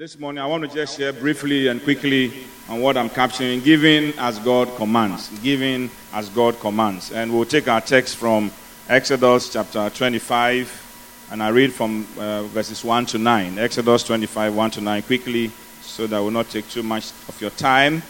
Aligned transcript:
This 0.00 0.18
morning, 0.18 0.42
I 0.42 0.46
want 0.46 0.62
to 0.62 0.74
just 0.74 0.96
share 0.96 1.12
briefly 1.12 1.66
and 1.66 1.82
quickly 1.82 2.32
on 2.70 2.80
what 2.80 2.96
I'm 2.96 3.10
capturing 3.10 3.60
giving 3.60 4.14
as 4.16 4.38
God 4.38 4.74
commands. 4.76 5.28
Giving 5.40 5.90
as 6.14 6.30
God 6.30 6.58
commands. 6.58 7.12
And 7.12 7.30
we'll 7.30 7.44
take 7.44 7.68
our 7.68 7.82
text 7.82 8.16
from 8.16 8.50
Exodus 8.88 9.52
chapter 9.52 9.90
25, 9.90 11.28
and 11.32 11.42
I 11.42 11.50
read 11.50 11.74
from 11.74 12.06
uh, 12.18 12.44
verses 12.44 12.82
1 12.82 13.04
to 13.12 13.18
9. 13.18 13.58
Exodus 13.58 14.02
25, 14.04 14.56
1 14.56 14.70
to 14.70 14.80
9, 14.80 15.02
quickly, 15.02 15.50
so 15.82 16.06
that 16.06 16.18
will 16.18 16.30
not 16.30 16.48
take 16.48 16.66
too 16.70 16.82
much 16.82 17.10
of 17.28 17.38
your 17.38 17.50
time. 17.50 18.02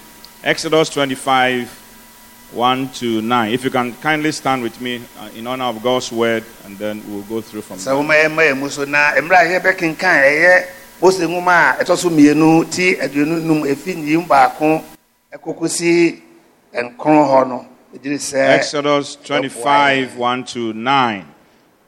Exodus 0.44 0.90
25, 0.90 1.68
1 2.52 2.88
to 2.90 3.20
9. 3.20 3.52
If 3.52 3.64
you 3.64 3.70
can 3.70 3.94
kindly 3.94 4.30
stand 4.30 4.62
with 4.62 4.80
me 4.80 5.02
uh, 5.18 5.28
in 5.34 5.44
honor 5.48 5.64
of 5.64 5.82
God's 5.82 6.12
word, 6.12 6.44
and 6.64 6.78
then 6.78 7.02
we'll 7.08 7.22
go 7.22 7.40
through 7.40 7.62
from 7.62 7.78
there. 7.78 7.84
Woma 11.00 11.18
yɛ 11.18 11.26
mma 11.26 11.26
yɛ 11.26 11.26
mu 11.26 11.26
so 11.26 11.26
na 11.26 11.26
mmerɛ 11.26 11.50
a 11.50 11.74
yɛbɛkenkan 11.76 11.76
ɛyɛ 11.76 11.80
mose 11.80 11.80
nwoma 11.80 11.80
a 11.80 11.84
ɛtɔ 11.84 11.96
so 11.96 12.10
mmienu 12.10 12.70
ti 12.70 12.96
aduonu 12.96 13.42
num 13.42 13.62
efi 13.64 14.26
baako 14.28 14.82
ɛkɔkɔsi 15.32 16.20
nkron 16.74 17.28
hɔ 17.28 17.48
no 17.48 17.66
sɛ 17.92 18.48
Exodus 18.48 19.16
25, 19.16 20.16
1 20.16 20.44
to 20.44 20.72
9. 20.72 21.26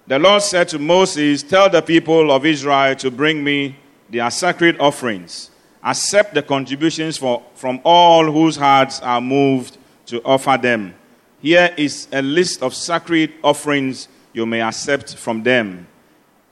The 0.08 0.18
Lord 0.18 0.42
said 0.42 0.68
to 0.70 0.78
Moses, 0.80 1.44
Tell 1.44 1.70
the 1.70 1.80
people 1.80 2.32
of 2.32 2.44
Israel 2.44 2.96
to 2.96 3.10
bring 3.10 3.44
me 3.44 3.76
their 4.10 4.28
sacred 4.30 4.76
offerings. 4.80 5.50
Accept 5.84 6.34
the 6.34 6.42
contributions 6.42 7.16
for, 7.16 7.42
from 7.54 7.80
all 7.84 8.24
whose 8.24 8.56
hearts 8.56 9.00
are 9.00 9.20
moved 9.20 9.78
to 10.06 10.20
offer 10.24 10.58
them. 10.60 10.94
Here 11.40 11.72
is 11.76 12.08
a 12.12 12.20
list 12.20 12.62
of 12.62 12.74
sacred 12.74 13.32
offerings 13.44 14.08
you 14.32 14.44
may 14.44 14.60
accept 14.60 15.16
from 15.16 15.44
them 15.44 15.86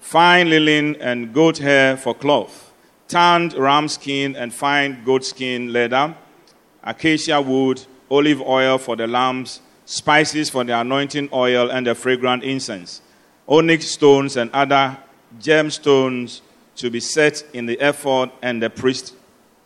fine 0.00 0.50
linen 0.50 0.96
and 0.96 1.32
goat 1.32 1.58
hair 1.58 1.96
for 1.96 2.14
cloth, 2.14 2.72
tanned 3.06 3.54
ram 3.54 3.86
skin 3.86 4.34
and 4.34 4.52
fine 4.52 5.04
goat 5.04 5.24
skin 5.24 5.72
leather, 5.72 6.14
acacia 6.82 7.40
wood, 7.40 7.84
olive 8.10 8.40
oil 8.40 8.78
for 8.78 8.96
the 8.96 9.06
lamps, 9.06 9.60
spices 9.84 10.50
for 10.50 10.64
the 10.64 10.78
anointing 10.78 11.28
oil 11.32 11.70
and 11.70 11.86
the 11.86 11.94
fragrant 11.94 12.42
incense, 12.42 13.02
onyx 13.46 13.86
stones 13.86 14.36
and 14.36 14.50
other 14.52 14.96
gemstones 15.38 16.40
to 16.76 16.90
be 16.90 17.00
set 17.00 17.44
in 17.52 17.66
the 17.66 17.78
ephod 17.80 18.30
and 18.42 18.62
the 18.62 18.70
priest's 18.70 19.12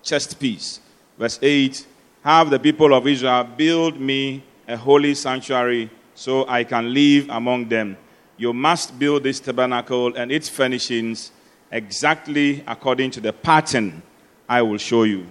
chest 0.03 0.39
piece. 0.41 0.81
Verse 1.19 1.39
8 1.41 1.87
Have 2.22 2.50
the 2.50 2.59
people 2.59 2.92
of 2.92 3.06
Israel 3.06 3.44
build 3.44 4.00
me 4.00 4.42
a 4.66 4.77
holy 4.77 5.14
sanctuary 5.14 5.91
so 6.14 6.47
I 6.48 6.64
can 6.64 6.92
live 6.92 7.28
among 7.28 7.69
them. 7.69 7.97
You 8.37 8.53
must 8.53 8.99
build 8.99 9.23
this 9.23 9.39
tabernacle 9.41 10.17
and 10.17 10.33
its 10.33 10.49
furnishings 10.49 11.31
exactly 11.71 12.65
according 12.67 13.11
to 13.13 13.21
the 13.21 13.33
pattern 13.33 14.03
I 14.49 14.63
will 14.63 14.79
show 14.79 15.05
you. 15.05 15.27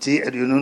ti 0.00 0.22
aduonu 0.22 0.60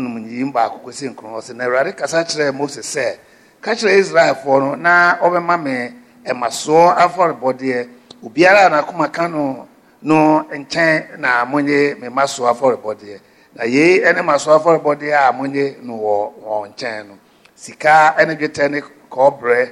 na 1.54 1.64
awurade 1.64 1.92
kasa 1.92 2.24
kyerɛɛ 2.24 2.52
mose 2.54 2.80
sɛ 2.80 3.18
ka 3.60 3.72
kyerɛ 3.74 3.98
israelfoɔ 4.00 4.60
no 4.60 4.74
na 4.74 5.16
ɔbɛma 5.20 5.62
me 5.62 5.92
ɛmasoɔ 6.24 6.96
afɔrebɔdeɛ 6.96 7.88
obiara 8.24 8.66
a 8.66 8.70
n'akoma 8.70 9.12
ka 9.12 9.26
no 9.28 9.68
no 10.02 10.46
nkyɛn 10.50 11.18
na 11.18 11.44
me 11.44 12.08
masoɔ 12.08 12.50
afɔrebɔdeɛ 12.52 13.20
na 13.56 13.64
yei 13.64 14.00
ne 14.14 14.20
masoɔ 14.22 14.54
afɔrebɔdeɛ 14.60 15.14
a 15.28 15.32
monye 15.32 15.76
no 15.82 15.94
wɔ 15.94 16.32
wɔn 16.44 16.70
nkyɛn 16.74 17.06
no. 17.08 17.14
Sika 17.54 18.14
ne 18.26 18.34
dwetɛ 18.36 18.70
ne 18.70 18.80
kɔɔbrɛ 19.10 19.70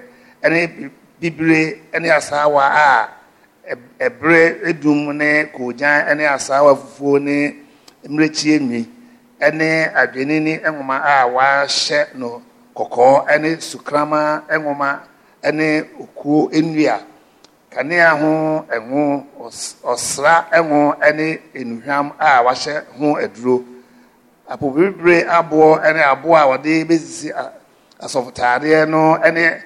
ne 0.51 0.91
bibire 1.21 1.81
ne 2.01 2.09
asaawa 2.11 2.63
a 2.65 3.09
ɛ- 3.71 3.79
ɛberɛ 4.09 4.65
edum 4.71 5.13
ne 5.15 5.45
koogyan 5.53 6.17
ne 6.17 6.25
asaawa 6.25 6.75
fufuo 6.77 7.19
ne 7.21 7.57
mmirekyie 8.09 8.59
nwi 8.61 8.89
ne 9.53 9.85
adwenini 9.95 10.61
nwoma 10.64 10.97
a 11.05 11.29
wɔahyɛ 11.29 12.14
no 12.14 12.42
kɔkɔɔ 12.75 13.39
ne 13.41 13.57
sukrama 13.61 14.45
nwoma 14.51 15.01
ne 15.53 15.83
okuo 16.01 16.48
nnua 16.53 17.01
kanea 17.70 18.17
ho 18.19 18.64
ɛho 18.70 19.25
ɔs- 19.41 19.75
ɔsra 19.85 20.48
ɛho 20.51 20.97
ne 21.14 21.39
enuhwam 21.55 22.13
a 22.19 22.42
wɔahyɛ 22.45 22.83
ho 22.98 23.17
aduro. 23.17 23.73
Apopibire 24.49 25.25
aboɔ 25.27 25.93
ne 25.95 26.01
aboɔ 26.03 26.37
a 26.37 26.47
wɔde 26.59 26.85
besisi 26.89 27.31
a- 27.31 27.53
asɔfotaadeɛ 28.05 28.89
no 28.89 29.17
ne 29.17 29.63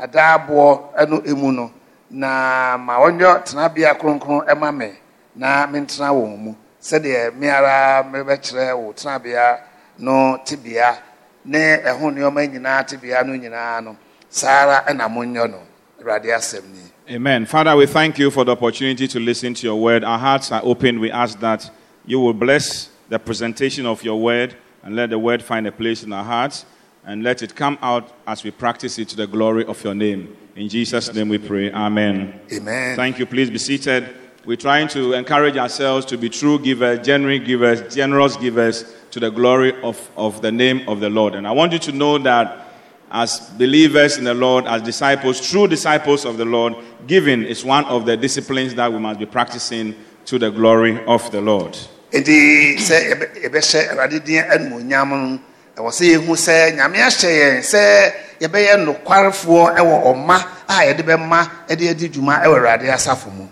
adaaboɔ 0.00 1.08
no 1.08 1.22
emu 1.26 1.52
no 1.52 1.72
na 2.10 2.76
ma 2.78 2.98
wɔnyɛ 2.98 3.44
tenabea 3.44 3.94
kronkron 3.98 4.58
ma 4.58 4.70
me 4.72 4.92
na 5.36 5.66
mentena 5.66 6.10
wɔn 6.12 6.38
mu 6.38 6.54
sɛdeɛ 6.82 7.34
me 7.36 7.48
ara 7.48 8.02
merebɛkyerɛ 8.04 8.76
wo 8.76 8.92
tenabea 8.92 9.58
no 9.98 10.38
tebea 10.44 10.96
ne 11.44 11.78
ɛho 11.78 12.00
nneɛma 12.12 12.46
nyinaa 12.52 12.86
tebea 12.88 13.24
no 13.26 13.32
nyinaa 13.34 13.82
no 13.84 13.96
saa 14.28 14.62
ara 14.66 14.84
ɛna 14.88 15.08
monyɛ 15.08 15.50
no 15.50 15.58
awurade 16.02 16.26
asɛm 16.34 16.62
ni 16.72 16.80
Amen. 17.10 17.46
Father, 17.46 17.74
we 17.74 17.86
thank 17.86 18.18
you 18.18 18.30
for 18.30 18.44
the 18.44 18.52
opportunity 18.52 19.08
to 19.08 19.18
listen 19.18 19.54
to 19.54 19.66
your 19.66 19.80
word. 19.80 20.04
Our 20.04 20.18
hearts 20.18 20.52
are 20.52 20.60
open. 20.62 21.00
We 21.00 21.10
ask 21.10 21.40
that 21.40 21.70
you 22.04 22.20
will 22.20 22.34
bless 22.34 22.90
the 23.08 23.18
presentation 23.18 23.86
of 23.86 24.02
your 24.02 24.20
word 24.20 24.54
and 24.82 24.94
let 24.94 25.10
the 25.10 25.18
word 25.18 25.42
find 25.42 25.66
a 25.66 25.72
place 25.72 26.02
in 26.02 26.12
our 26.12 26.24
hearts 26.24 26.64
and 27.04 27.22
let 27.22 27.42
it 27.42 27.54
come 27.54 27.78
out 27.80 28.12
as 28.26 28.44
we 28.44 28.50
practice 28.50 28.98
it 28.98 29.08
to 29.08 29.16
the 29.16 29.26
glory 29.26 29.64
of 29.64 29.82
your 29.82 29.94
name. 29.94 30.36
In 30.54 30.68
Jesus' 30.68 31.12
name 31.14 31.28
we 31.28 31.38
pray. 31.38 31.72
Amen. 31.72 32.38
amen 32.52 32.96
Thank 32.96 33.18
you. 33.18 33.26
Please 33.26 33.50
be 33.50 33.58
seated. 33.58 34.14
We're 34.44 34.56
trying 34.56 34.88
to 34.88 35.14
encourage 35.14 35.56
ourselves 35.56 36.06
to 36.06 36.18
be 36.18 36.28
true 36.28 36.58
givers, 36.58 37.04
genuine 37.04 37.44
givers, 37.44 37.94
generous 37.94 38.36
givers 38.36 38.94
to 39.10 39.20
the 39.20 39.30
glory 39.30 39.80
of, 39.82 40.10
of 40.16 40.42
the 40.42 40.52
name 40.52 40.88
of 40.88 41.00
the 41.00 41.08
Lord. 41.08 41.34
And 41.34 41.46
I 41.46 41.52
want 41.52 41.72
you 41.72 41.78
to 41.80 41.92
know 41.92 42.18
that 42.18 42.66
as 43.10 43.40
believers 43.56 44.18
in 44.18 44.24
the 44.24 44.34
Lord, 44.34 44.66
as 44.66 44.82
disciples, 44.82 45.40
true 45.50 45.66
disciples 45.66 46.24
of 46.24 46.36
the 46.36 46.44
Lord, 46.44 46.74
giving 47.06 47.42
is 47.42 47.64
one 47.64 47.84
of 47.86 48.04
the 48.04 48.16
disciplines 48.16 48.74
that 48.74 48.92
we 48.92 48.98
must 48.98 49.18
be 49.18 49.26
practicing 49.26 49.94
to 50.26 50.38
the 50.38 50.50
glory 50.50 51.02
of 51.06 51.30
the 51.30 51.40
Lord. 51.40 51.76
Nti 52.12 52.76
sɛ 52.78 52.96
yɛbɛhyɛ 53.44 53.90
awurade 53.92 54.24
din 54.24 54.42
animonyam 54.42 55.08
no 55.10 55.38
ɛwɔ 55.76 55.90
sɛ 55.92 56.04
yɛhu 56.14 56.32
sɛ 56.36 56.76
nyame 56.76 56.98
ahyɛ 56.98 57.30
yɛn 57.40 57.62
sɛ 57.62 58.12
yɛbɛyɛ 58.40 58.84
nokwarefoɔ 58.84 59.76
ɛwɔ 59.76 59.94
ɔma 60.04 60.36
a 60.68 60.74
yɛde 60.88 61.02
bɛma 61.04 61.50
ɛde 61.68 61.90
adi 61.90 62.08
dwuma 62.08 62.42
ɛwɔ 62.44 62.56
awurade 62.56 62.88
asafo 62.90 63.30
mu 63.36 63.46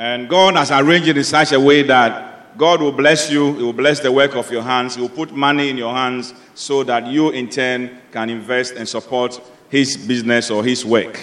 And 0.00 0.28
God 0.28 0.54
has 0.56 0.70
arranged 0.70 1.08
it 1.08 1.16
in 1.16 1.24
such 1.24 1.50
a 1.52 1.58
way 1.58 1.82
that 1.82 2.56
God 2.56 2.80
will 2.80 2.92
bless 2.92 3.30
you, 3.30 3.54
He 3.54 3.62
will 3.64 3.72
bless 3.72 3.98
the 4.00 4.10
work 4.12 4.34
of 4.36 4.50
your 4.50 4.62
hands, 4.62 4.94
He 4.94 5.00
will 5.00 5.08
put 5.08 5.32
money 5.32 5.70
in 5.70 5.76
your 5.76 5.92
hands 5.92 6.32
so 6.54 6.84
that 6.84 7.06
you 7.08 7.30
in 7.30 7.48
turn 7.48 7.90
can 8.12 8.30
invest 8.30 8.74
and 8.74 8.88
support 8.88 9.40
His 9.68 9.96
business 9.96 10.50
or 10.50 10.64
His 10.64 10.84
work. 10.84 11.18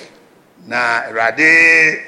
na 0.67 1.01
awurade 1.07 1.99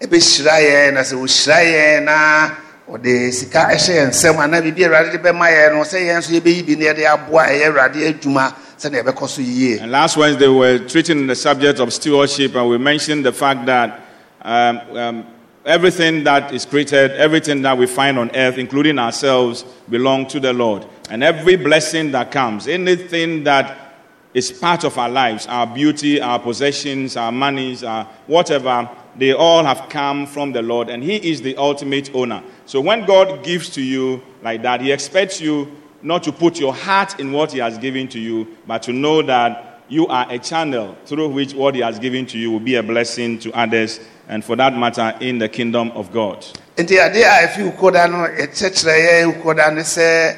ɛbɛhyira 0.00 0.56
yɛn 0.62 0.94
na 0.94 1.00
sɛ 1.00 1.14
wɔhyira 1.16 1.58
yɛn 1.64 2.04
na 2.04 2.50
ɔde 2.88 3.32
sika 3.32 3.68
ɛhyɛ 3.70 4.12
yɛn 4.12 4.12
awurade 4.12 5.12
de 5.12 5.18
bɛma 5.18 5.48
yɛn 5.50 5.72
no 5.74 5.82
sɛ 5.84 5.98
yɛn 6.06 6.18
nso 6.18 6.32
yɛbɛyi 6.40 6.66
bi 6.66 6.74
na 6.74 6.84
yɛde 6.92 7.04
aboa 7.06 7.46
ɛyɛ 7.46 7.66
awurade 7.70 8.14
adwuma 8.20 8.54
so 8.82 9.40
yie 9.40 9.78
And 9.78 9.92
last 9.92 10.16
Wednesday, 10.16 10.48
we 10.48 10.56
were 10.56 10.78
treating 10.80 11.28
the 11.28 11.36
subject 11.36 11.78
of 11.78 11.92
stewardship, 11.92 12.56
and 12.56 12.68
we 12.68 12.78
mentioned 12.78 13.24
the 13.24 13.32
fact 13.32 13.64
that 13.66 14.00
um, 14.42 14.80
um, 14.96 15.26
everything 15.64 16.24
that 16.24 16.52
is 16.52 16.66
created, 16.66 17.12
everything 17.12 17.62
that 17.62 17.78
we 17.78 17.86
find 17.86 18.18
on 18.18 18.34
earth, 18.34 18.58
including 18.58 18.98
ourselves, 18.98 19.62
belong 19.88 20.26
to 20.26 20.40
the 20.40 20.52
Lord. 20.52 20.84
And 21.10 21.22
every 21.22 21.54
blessing 21.54 22.10
that 22.10 22.32
comes, 22.32 22.66
anything 22.66 23.44
that 23.44 23.94
is 24.34 24.50
part 24.50 24.82
of 24.82 24.98
our 24.98 25.08
lives, 25.08 25.46
our 25.46 25.66
beauty, 25.66 26.20
our 26.20 26.40
possessions, 26.40 27.16
our 27.16 27.30
monies, 27.30 27.84
our 27.84 28.04
whatever, 28.26 28.90
they 29.16 29.32
all 29.32 29.64
have 29.64 29.88
come 29.88 30.26
from 30.26 30.52
the 30.52 30.62
Lord, 30.62 30.88
and 30.88 31.02
He 31.02 31.16
is 31.30 31.42
the 31.42 31.56
ultimate 31.56 32.14
owner. 32.14 32.42
So 32.66 32.80
when 32.80 33.04
God 33.04 33.44
gives 33.44 33.68
to 33.70 33.82
you 33.82 34.22
like 34.42 34.62
that, 34.62 34.80
He 34.80 34.92
expects 34.92 35.40
you 35.40 35.70
not 36.02 36.22
to 36.24 36.32
put 36.32 36.58
your 36.58 36.74
heart 36.74 37.20
in 37.20 37.32
what 37.32 37.52
He 37.52 37.58
has 37.58 37.78
given 37.78 38.08
to 38.08 38.18
you, 38.18 38.56
but 38.66 38.82
to 38.84 38.92
know 38.92 39.22
that 39.22 39.80
you 39.88 40.06
are 40.06 40.26
a 40.30 40.38
channel 40.38 40.96
through 41.04 41.28
which 41.28 41.54
what 41.54 41.74
He 41.74 41.80
has 41.82 41.98
given 41.98 42.24
to 42.26 42.38
you 42.38 42.50
will 42.50 42.60
be 42.60 42.76
a 42.76 42.82
blessing 42.82 43.38
to 43.40 43.52
others, 43.52 44.00
and 44.28 44.44
for 44.44 44.56
that 44.56 44.74
matter, 44.76 45.14
in 45.20 45.38
the 45.38 45.48
kingdom 45.48 45.90
of 45.92 46.12
God. 46.12 46.44
a 46.78 46.82
no 46.84 46.88
yɛkyerɛkyerɛ 46.88 48.96
yɛ 48.96 49.24
wukoda 49.32 49.70
ne 49.74 49.82
sɛ 49.82 50.36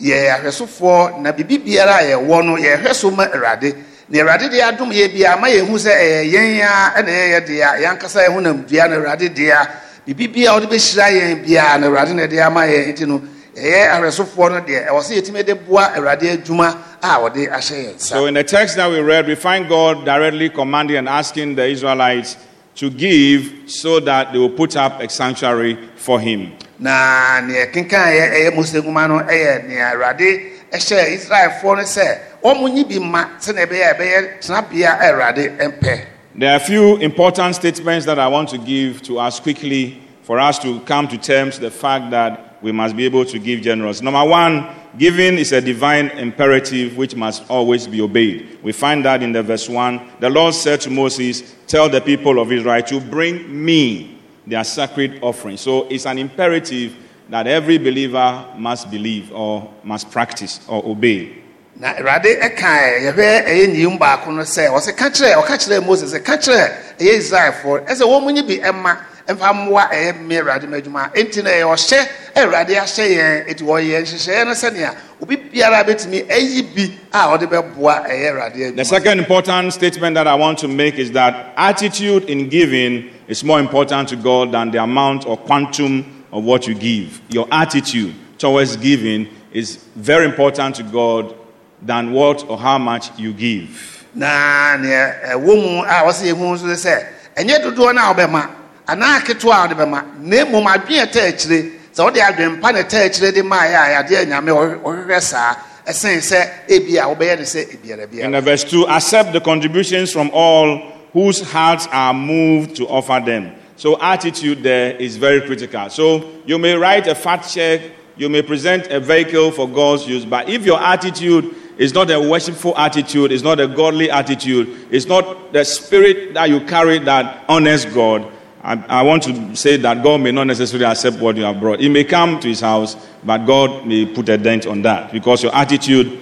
yɛ 0.00 0.30
ahwɛsofoɔ 0.38 1.20
na 1.20 1.32
biribi 1.32 1.58
biara 1.64 1.98
a 1.98 2.02
yɛwɔ 2.16 2.44
no 2.44 2.56
yɛhwɛ 2.56 2.94
so 2.94 3.10
ma 3.10 3.26
awurade 3.26 3.74
na 4.08 4.18
awurade 4.20 4.48
deɛ 4.50 4.62
adom 4.68 4.90
yɛ 4.92 5.12
bia 5.12 5.36
ma 5.36 5.48
yɛhu 5.48 5.74
sɛ 5.78 5.92
ɛyɛ 5.92 6.30
yɛn 6.32 6.60
a 6.62 7.00
ɛna 7.00 7.10
ɛyɛ 7.10 7.46
deɛ 7.46 7.80
yɛho 7.80 8.42
nam 8.42 8.64
dua 8.68 8.88
na 8.88 8.96
awurade 8.96 9.28
deɛ 9.34 9.68
biribi 10.06 10.32
bia 10.32 10.52
a 10.52 10.60
wɔde 10.60 10.66
bɛhyira 10.68 11.06
yɛn 11.10 11.46
bia 11.46 11.78
na 11.78 11.86
awurade 11.86 12.14
na 12.14 12.22
ɛde 12.26 12.46
ama 12.46 12.60
yɛn. 12.66 12.92
Nti 12.92 13.06
no 13.06 13.22
ɛyɛ 13.56 13.88
ahwɛsofoɔ 13.92 14.50
no 14.50 14.60
deɛ 14.60 14.88
ɛwɔ 14.88 15.00
sɛ 15.00 15.12
yɛtumi 15.22 15.44
de 15.46 15.54
boa 15.54 15.92
awurade 15.96 16.22
adwuma 16.36 16.76
a 17.02 17.06
wɔde 17.18 17.48
ahyɛ 17.50 17.76
yɛn 17.94 18.00
So 18.00 18.26
in 18.26 18.34
the 18.34 18.44
text 18.44 18.76
that 18.76 18.90
we 18.90 19.00
read, 19.00 19.26
we 19.26 19.34
find 19.34 19.68
God 19.68 20.04
directly 20.04 20.50
commanding 20.50 20.96
and 20.96 21.08
asking 21.08 21.54
the 21.54 21.66
Israelites 21.66 22.36
to 22.76 22.90
give 22.90 23.70
so 23.70 24.00
that 24.00 24.32
they 24.32 24.38
will 24.38 24.50
put 24.50 24.76
up 24.76 25.00
a 25.00 25.08
sanctuary 25.08 25.78
for 25.96 26.20
him. 26.20 26.52
na 26.78 27.40
nea 27.40 27.66
kenkan 27.66 28.12
yɛ 28.12 28.34
ɛyɛ 28.34 28.54
mose 28.54 28.72
nwoma 28.74 29.08
no 29.08 29.18
ɛyɛ 29.20 29.68
nea 29.68 29.92
awurade 29.94 30.53
ɛhyɛ 30.74 31.14
israelfoɔ 31.14 31.76
no 31.76 31.82
sɛ 31.82 32.18
wɔn 32.42 32.74
nyi 32.74 32.84
bi 32.84 32.98
ma 32.98 33.24
ɛbɛyɛ 33.40 34.40
tenabea 34.40 35.00
a 35.00 35.12
awurade 35.12 35.58
mpɛ 35.58 36.06
There 36.36 36.50
are 36.50 36.56
a 36.56 36.60
few 36.60 36.96
important 36.96 37.54
statements 37.54 38.06
that 38.06 38.18
I 38.18 38.26
want 38.26 38.48
to 38.48 38.58
give 38.58 39.02
to 39.02 39.20
us 39.20 39.38
quickly 39.38 40.02
for 40.24 40.40
us 40.40 40.58
to 40.60 40.80
come 40.80 41.06
to 41.06 41.16
terms 41.16 41.60
the 41.60 41.70
fact 41.70 42.10
that 42.10 42.58
we 42.60 42.72
must 42.72 42.96
be 42.96 43.04
able 43.04 43.24
to 43.26 43.38
give 43.38 43.60
generous. 43.60 44.02
Number 44.02 44.24
one, 44.24 44.66
giving 44.98 45.38
is 45.38 45.52
a 45.52 45.60
divine 45.60 46.08
imperative 46.10 46.96
which 46.96 47.14
must 47.14 47.48
always 47.48 47.86
be 47.86 48.00
obeyed. 48.00 48.58
We 48.64 48.72
find 48.72 49.04
that 49.04 49.22
in 49.22 49.32
the 49.32 49.42
verse 49.44 49.68
1. 49.68 50.00
The 50.18 50.30
Lord 50.30 50.54
said 50.54 50.80
to 50.80 50.90
Moses, 50.90 51.54
Tell 51.68 51.88
the 51.88 52.00
people 52.00 52.40
of 52.40 52.50
Israel 52.50 52.82
to 52.84 53.00
bring 53.00 53.64
me 53.64 54.18
their 54.46 54.64
sacred 54.64 55.22
offering. 55.22 55.56
So 55.56 55.86
it's 55.88 56.06
an 56.06 56.18
imperative 56.18 56.96
that 57.30 57.46
every 57.46 57.78
believer 57.78 58.44
must 58.56 58.90
believe 58.90 59.32
or 59.32 59.72
must 59.82 60.10
practice 60.10 60.60
or 60.68 60.84
obey. 60.84 61.44
na 61.76 61.92
awurade 61.94 62.38
yɛhwɛ 62.38 63.44
ɛyɛ 63.46 63.66
nyiim 63.74 63.98
baako 63.98 64.30
no 64.30 64.42
sɛ 64.42 64.68
ɔsɛ 64.70 64.96
ka 64.96 65.10
kyerɛ 65.10 65.34
ɔka 65.42 65.54
kyerɛ 65.58 65.84
mose 65.84 66.04
sɛ 66.04 66.22
ka 66.24 66.36
kyerɛ 66.36 66.70
ɛyɛ 66.98 67.18
israelfoɔ 67.18 67.86
ɛsɛ 67.86 68.02
wɔn 68.06 68.32
nyi 68.32 68.42
bi 68.42 68.56
ɛma 68.62 68.96
mmoa 69.28 69.90
ɛyɛ 69.90 70.20
mme 70.20 70.36
awurade 70.38 70.68
mu 70.68 70.76
adwuma. 70.76 71.10
Enti 71.14 71.42
na 71.42 71.50
ɛyɛ 71.50 71.64
ɔhyɛ 71.64 72.08
awurade 72.36 72.74
ahyɛ 72.78 73.04
yɛn 73.16 73.48
eti 73.48 73.64
wɔyɛ 73.64 74.02
nhyehyɛeɛ 74.02 74.44
no 74.46 74.52
sɛnea 74.52 74.94
obi 75.20 75.36
biara 75.36 75.82
bɛtumi 75.84 76.30
ayi 76.30 76.62
bi 76.62 76.92
a 77.12 77.36
ɔde 77.36 77.46
bɛboa 77.48 78.06
ɛyɛ 78.06 78.30
awurade 78.30 78.76
The 78.76 78.84
second 78.84 79.18
important 79.18 79.72
statement 79.72 80.14
that 80.14 80.28
I 80.28 80.34
want 80.36 80.58
to 80.58 80.68
make 80.68 80.94
is 80.96 81.10
that 81.12 81.54
attitude 81.56 82.24
in 82.30 82.48
giving 82.48 83.10
is 83.26 83.42
more 83.42 83.58
important 83.58 84.10
to 84.10 84.16
God 84.16 84.52
than 84.52 84.70
the 84.70 84.80
amount 84.82 85.26
or 85.26 85.36
quantum 85.38 86.13
of 86.34 86.44
what 86.44 86.66
you 86.66 86.74
give. 86.74 87.22
Your 87.30 87.46
attitude 87.50 88.14
towards 88.38 88.76
giving 88.76 89.28
is 89.52 89.76
very 89.94 90.26
important 90.26 90.74
to 90.76 90.82
God 90.82 91.34
than 91.80 92.12
what 92.12 92.46
or 92.50 92.58
how 92.58 92.76
much 92.76 93.16
you 93.18 93.32
give. 93.32 93.92
na 94.14 94.76
nea 94.76 95.34
ɛwɔ 95.34 95.52
mu 95.62 95.82
a 95.82 96.04
wɔsɛ 96.06 96.22
yɛn 96.30 96.38
mu 96.38 96.54
nso 96.54 96.66
sɛ 96.70 97.04
ɛnyɛ 97.36 97.62
dodoɔ 97.64 97.94
no 97.94 98.00
a 98.00 98.14
wɔbɛma 98.14 98.50
anaa 98.86 99.18
ketewa 99.26 99.54
a 99.64 99.68
wɔde 99.68 99.74
bɛma 99.74 100.04
na 100.20 100.36
mmom 100.44 100.66
adwene 100.66 101.02
ɛtɛ 101.06 101.20
akyire 101.30 101.70
sɛ 101.92 102.00
wɔde 102.06 102.20
adwene 102.22 102.60
pa 102.60 102.70
na 102.70 102.78
ɛtɛ 102.82 103.06
akyire 103.10 103.32
de 103.34 103.42
maa 103.42 103.64
yɛ 103.64 103.74
a 103.74 103.88
yadeɛ 104.04 104.26
nyame 104.28 104.50
ɔhwehwɛ 104.84 105.20
saa 105.20 105.56
ɛsen 105.84 106.18
sɛ 106.22 106.48
ebi 106.68 106.96
a 106.96 107.02
wɔbɛyɛ 107.10 107.38
ne 107.38 107.42
sɛ 107.44 107.60
ebiara 107.74 108.02
In 108.04 108.08
biara 108.08 108.32
the 108.32 108.40
verse 108.40 108.62
2, 108.64 108.86
accept 108.88 109.32
the 109.32 109.40
contributions 109.40 110.12
from 110.12 110.30
all 110.32 110.78
whose 111.12 111.40
hearts 111.40 111.88
are 111.90 112.14
moved 112.14 112.76
to 112.76 112.86
offer 112.86 113.20
them. 113.24 113.50
So, 113.76 114.00
attitude 114.00 114.62
there 114.62 114.96
is 114.96 115.16
very 115.16 115.40
critical. 115.40 115.90
So, 115.90 116.30
you 116.46 116.58
may 116.58 116.74
write 116.74 117.06
a 117.06 117.14
fat 117.14 117.42
check, 117.42 117.80
you 118.16 118.28
may 118.28 118.42
present 118.42 118.86
a 118.88 119.00
vehicle 119.00 119.50
for 119.50 119.68
God's 119.68 120.06
use, 120.06 120.24
but 120.24 120.48
if 120.48 120.64
your 120.64 120.80
attitude 120.80 121.54
is 121.76 121.92
not 121.92 122.10
a 122.10 122.20
worshipful 122.20 122.76
attitude, 122.78 123.32
it's 123.32 123.42
not 123.42 123.58
a 123.58 123.66
godly 123.66 124.10
attitude, 124.10 124.86
it's 124.90 125.06
not 125.06 125.52
the 125.52 125.64
spirit 125.64 126.34
that 126.34 126.48
you 126.48 126.60
carry 126.60 126.98
that 127.00 127.44
honors 127.48 127.84
God, 127.84 128.30
I, 128.64 128.82
I 128.88 129.02
want 129.02 129.24
to 129.24 129.54
say 129.54 129.76
that 129.76 130.02
God 130.02 130.22
may 130.22 130.32
not 130.32 130.46
necessarily 130.46 130.86
accept 130.86 131.18
what 131.18 131.36
you 131.36 131.42
have 131.42 131.60
brought. 131.60 131.80
He 131.80 131.90
may 131.90 132.02
come 132.02 132.40
to 132.40 132.48
his 132.48 132.60
house, 132.60 132.96
but 133.22 133.44
God 133.44 133.86
may 133.86 134.06
put 134.06 134.26
a 134.30 134.38
dent 134.38 134.66
on 134.66 134.80
that 134.82 135.12
because 135.12 135.42
your 135.42 135.54
attitude 135.54 136.18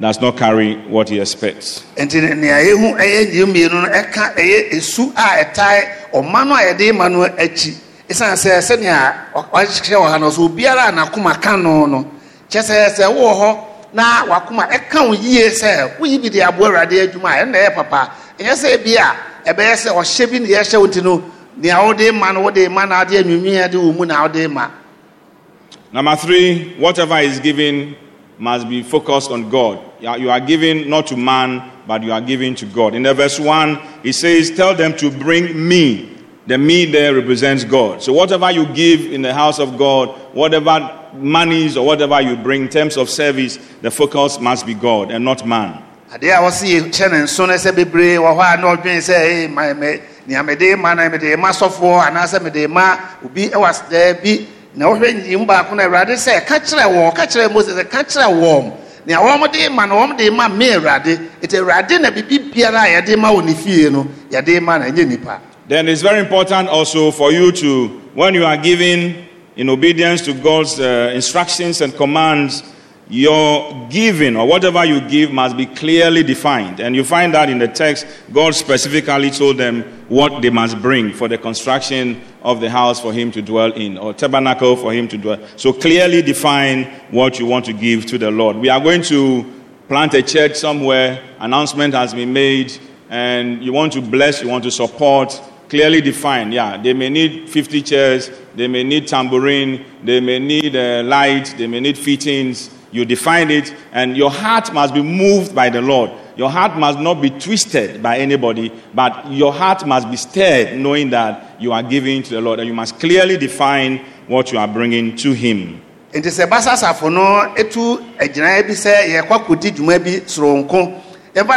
does 0.00 0.20
not 0.20 0.36
carry 0.36 0.76
what 0.88 1.08
he 1.08 1.20
expects. 1.20 1.84
nti 1.96 2.20
nea 2.36 2.58
yɛhu 2.64 2.96
ɛyɛ 2.96 3.32
nyɛ 3.32 3.44
mmienu 3.46 3.82
no 3.82 3.88
ɛka 3.88 4.34
ɛyɛ 4.34 4.70
esu 4.72 5.12
a 5.14 5.44
ɛtae 5.44 6.10
ɔma 6.14 6.46
no 6.46 6.54
a 6.54 6.60
yɛde 6.72 6.96
ma 6.96 7.08
no 7.08 7.20
akyi. 7.28 7.74
Ɛsiane 8.08 8.36
sɛ 8.36 8.58
sɛnea 8.58 9.32
ɔhyehyɛ 9.34 9.96
wɔ 10.00 10.10
ha 10.10 10.18
no 10.18 10.30
so 10.30 10.48
obiara 10.48 10.88
a 10.88 10.92
n'akoma 10.92 11.40
ka 11.40 11.56
no 11.56 11.84
no 11.86 12.04
kyɛ 12.48 12.62
sɛ 12.62 12.88
sɛ 12.96 13.06
wowɔ 13.14 13.34
hɔ 13.40 13.58
na 13.92 14.24
wakoma 14.26 14.68
ɛka 14.70 15.06
wo 15.06 15.12
yie 15.12 15.48
sɛ 15.50 15.98
woyi 15.98 16.18
bi 16.22 16.28
de 16.30 16.40
aboa 16.40 16.68
awurade 16.70 16.96
adwuma 17.06 17.30
a 17.36 17.44
ɛnna 17.44 17.56
ɛyɛ 17.56 17.74
papa. 17.74 18.10
Ɛnyɛ 18.38 18.54
sɛ 18.56 18.82
bi 18.84 18.96
a 18.96 19.52
ɛbɛyɛ 19.52 19.74
sɛ 19.76 19.90
ɔhyɛ 19.92 20.30
bi 20.30 20.38
ne 20.38 20.46
yɛhyɛ 20.48 20.78
wo 20.80 20.86
nti 20.86 21.02
no 21.02 21.22
nea 21.58 21.84
wode 21.84 22.14
ma 22.14 22.32
no 22.32 22.40
wode 22.40 22.68
ma 22.70 22.86
na 22.86 23.00
ade 23.02 23.10
anwinwia 23.22 23.70
de 23.70 23.76
wɔ 23.76 23.94
mu 23.94 24.04
na 24.06 24.22
wode 24.22 24.48
ma. 24.50 24.70
Number 25.92 26.16
three, 26.16 26.74
whatever 26.78 27.18
is 27.18 27.38
given 27.40 27.96
must 28.40 28.68
be 28.68 28.82
focused 28.82 29.30
on 29.30 29.50
God. 29.50 29.78
You 30.00 30.30
are- 30.30 30.40
giving 30.40 30.88
not 30.88 31.06
to 31.08 31.16
man, 31.16 31.62
but 31.86 32.02
you 32.02 32.10
are 32.10 32.22
giving 32.22 32.54
to 32.56 32.64
God. 32.66 32.94
In 32.94 33.02
the 33.02 33.12
verse 33.12 33.38
1, 33.38 33.78
it 34.02 34.14
says, 34.14 34.50
Tell 34.50 34.74
them 34.74 34.96
to 34.96 35.10
bring 35.10 35.68
me. 35.68 36.08
The 36.46 36.56
me 36.56 36.86
there 36.86 37.14
represents 37.14 37.64
God. 37.64 38.02
So 38.02 38.12
whatever 38.14 38.50
you 38.50 38.64
give 38.64 39.12
in 39.12 39.22
the 39.22 39.34
house 39.34 39.60
of 39.60 39.76
God, 39.76 40.08
whatever 40.32 40.90
monies 41.14 41.76
or 41.76 41.84
whatever 41.86 42.20
you 42.20 42.34
bring 42.34 42.62
in 42.62 42.68
terms 42.68 42.96
of 42.96 43.10
service, 43.10 43.58
the 43.82 43.90
focus 43.90 44.40
must 44.40 44.66
be 44.66 44.74
God 44.74 45.10
and 45.10 45.24
not 45.24 45.46
man. 45.46 45.74
na 50.30 50.42
ma 50.42 50.46
ma 52.68 52.96
as- 53.68 53.82
daabi 53.90 54.59
na 54.74 54.86
wɔhwɛ 54.86 55.26
nyim 55.28 55.46
baako 55.46 55.74
na 55.74 55.84
awurade 55.84 56.14
sɛ 56.16 56.44
ka 56.46 56.58
kyerɛ 56.58 57.14
ka 57.14 57.26
kyerɛ 57.26 57.52
mose 57.52 57.68
sɛ 57.72 57.88
ka 57.88 58.02
kyerɛ 58.02 58.72
nea 59.06 59.70
ma 59.70 59.86
na 59.86 60.30
ma 60.30 60.48
me 60.48 60.70
awurade. 60.72 61.18
Eti 61.42 61.56
awurade 61.56 62.00
na 62.00 62.10
bibi 62.10 62.38
biara 62.38 62.82
a 62.84 63.00
yɛde 63.00 63.16
ma 63.18 63.30
wɔ 63.32 63.44
ne 63.44 63.54
fie 63.54 63.88
no 63.90 64.06
yɛde 64.30 64.60
ma 64.62 64.78
na 64.78 64.86
ɛnyɛ 64.86 65.08
nipa 65.08 65.40
Then 65.68 65.88
it's 65.88 66.02
very 66.02 66.18
important 66.18 66.68
also 66.68 67.10
for 67.12 67.30
you 67.32 67.52
to, 67.52 67.88
when 68.14 68.34
you 68.34 68.44
are 68.44 68.56
giving 68.56 69.26
in 69.56 69.68
obedience 69.68 70.20
to 70.22 70.34
God's 70.34 70.80
uh, 70.80 71.12
instructions 71.14 71.80
and 71.80 71.94
commands, 71.96 72.62
your 73.10 73.88
giving 73.90 74.36
or 74.36 74.46
whatever 74.46 74.84
you 74.84 75.00
give 75.00 75.32
must 75.32 75.56
be 75.56 75.66
clearly 75.66 76.22
defined. 76.22 76.78
And 76.78 76.94
you 76.94 77.02
find 77.02 77.34
that 77.34 77.50
in 77.50 77.58
the 77.58 77.66
text, 77.66 78.06
God 78.32 78.54
specifically 78.54 79.30
told 79.30 79.58
them 79.58 79.82
what 80.08 80.40
they 80.40 80.50
must 80.50 80.80
bring 80.80 81.12
for 81.12 81.26
the 81.26 81.36
construction 81.36 82.22
of 82.42 82.60
the 82.60 82.70
house 82.70 83.00
for 83.00 83.12
Him 83.12 83.32
to 83.32 83.42
dwell 83.42 83.72
in 83.72 83.98
or 83.98 84.14
tabernacle 84.14 84.76
for 84.76 84.92
Him 84.92 85.08
to 85.08 85.18
dwell. 85.18 85.40
So 85.56 85.72
clearly 85.72 86.22
define 86.22 86.84
what 87.10 87.40
you 87.40 87.46
want 87.46 87.64
to 87.66 87.72
give 87.72 88.06
to 88.06 88.18
the 88.18 88.30
Lord. 88.30 88.56
We 88.56 88.68
are 88.68 88.80
going 88.80 89.02
to 89.02 89.44
plant 89.88 90.14
a 90.14 90.22
church 90.22 90.54
somewhere, 90.54 91.20
announcement 91.40 91.94
has 91.94 92.14
been 92.14 92.32
made, 92.32 92.78
and 93.08 93.60
you 93.60 93.72
want 93.72 93.92
to 93.94 94.00
bless, 94.00 94.40
you 94.40 94.48
want 94.48 94.62
to 94.62 94.70
support, 94.70 95.42
clearly 95.68 96.00
defined. 96.00 96.54
Yeah, 96.54 96.76
they 96.76 96.92
may 96.92 97.08
need 97.08 97.50
50 97.50 97.82
chairs, 97.82 98.30
they 98.54 98.68
may 98.68 98.84
need 98.84 99.08
tambourine, 99.08 99.84
they 100.04 100.20
may 100.20 100.38
need 100.38 100.76
uh, 100.76 101.02
light, 101.02 101.54
they 101.58 101.66
may 101.66 101.80
need 101.80 101.98
fittings. 101.98 102.70
You 102.92 103.04
define 103.04 103.50
it, 103.50 103.74
and 103.92 104.16
your 104.16 104.30
heart 104.30 104.72
must 104.72 104.94
be 104.94 105.02
moved 105.02 105.54
by 105.54 105.70
the 105.70 105.80
Lord. 105.80 106.10
Your 106.36 106.50
heart 106.50 106.76
must 106.76 106.98
not 106.98 107.20
be 107.20 107.30
twisted 107.30 108.02
by 108.02 108.18
anybody, 108.18 108.72
but 108.94 109.30
your 109.30 109.52
heart 109.52 109.86
must 109.86 110.10
be 110.10 110.16
stirred 110.16 110.76
knowing 110.78 111.10
that 111.10 111.60
you 111.60 111.72
are 111.72 111.82
giving 111.82 112.22
to 112.24 112.30
the 112.30 112.40
Lord, 112.40 112.58
and 112.58 112.68
you 112.68 112.74
must 112.74 112.98
clearly 112.98 113.36
define 113.36 113.98
what 114.26 114.50
you 114.50 114.58
are 114.58 114.68
bringing 114.68 115.14
to 115.16 115.32
Him. 115.32 115.82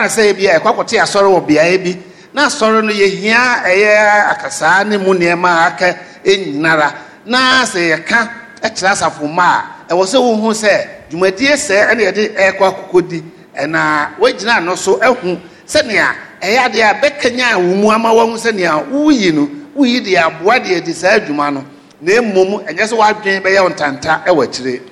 sɛ 0.10 0.30
ebi 0.30 0.46
a 0.48 0.60
akɔte 0.60 1.00
asɔre 1.02 1.28
wɔ 1.34 1.48
beaeɛ 1.48 1.84
bi 1.84 1.98
na 2.34 2.46
asɔre 2.48 2.84
no 2.84 2.92
yɛhia 2.94 3.64
ɛyɛ 3.66 4.30
akasaa 4.30 4.86
ne 4.88 4.98
mu 4.98 5.14
nneɛma 5.14 5.50
a 5.50 5.66
aka 5.68 5.98
nyinara 6.26 6.94
na 7.26 7.64
sɛ 7.66 7.98
yɛka 7.98 8.43
kyerɛ 8.70 8.92
asafo 8.92 9.26
a 9.40 9.64
ɛwɔ 9.94 10.04
sɛ 10.06 10.18
wohu 10.20 10.52
sɛ 10.54 10.88
dwumadie 11.10 11.56
sɛ 11.56 11.88
ɛne 11.92 12.02
yɛde 12.08 12.24
ɛkɔ 12.36 12.64
akɔkɔdi 12.72 13.24
ɛna 13.58 14.10
woagyina 14.20 14.64
no 14.64 14.76
so 14.76 15.00
ahu 15.02 15.38
sɛnea 15.68 16.08
ɛyɛ 16.42 16.58
adeɛ 16.68 16.84
a 16.84 16.94
bɛkanya 17.02 17.56
wo 17.58 17.76
mu 17.76 17.92
ama 17.92 18.10
wahu 18.14 18.36
sɛnea 18.38 18.84
woyi 18.92 19.32
no 19.34 19.50
woyi 19.76 20.04
de 20.04 20.16
aboa 20.18 20.60
saa 20.94 21.18
adwuma 21.20 21.52
no 21.54 21.66
wo 22.06 22.62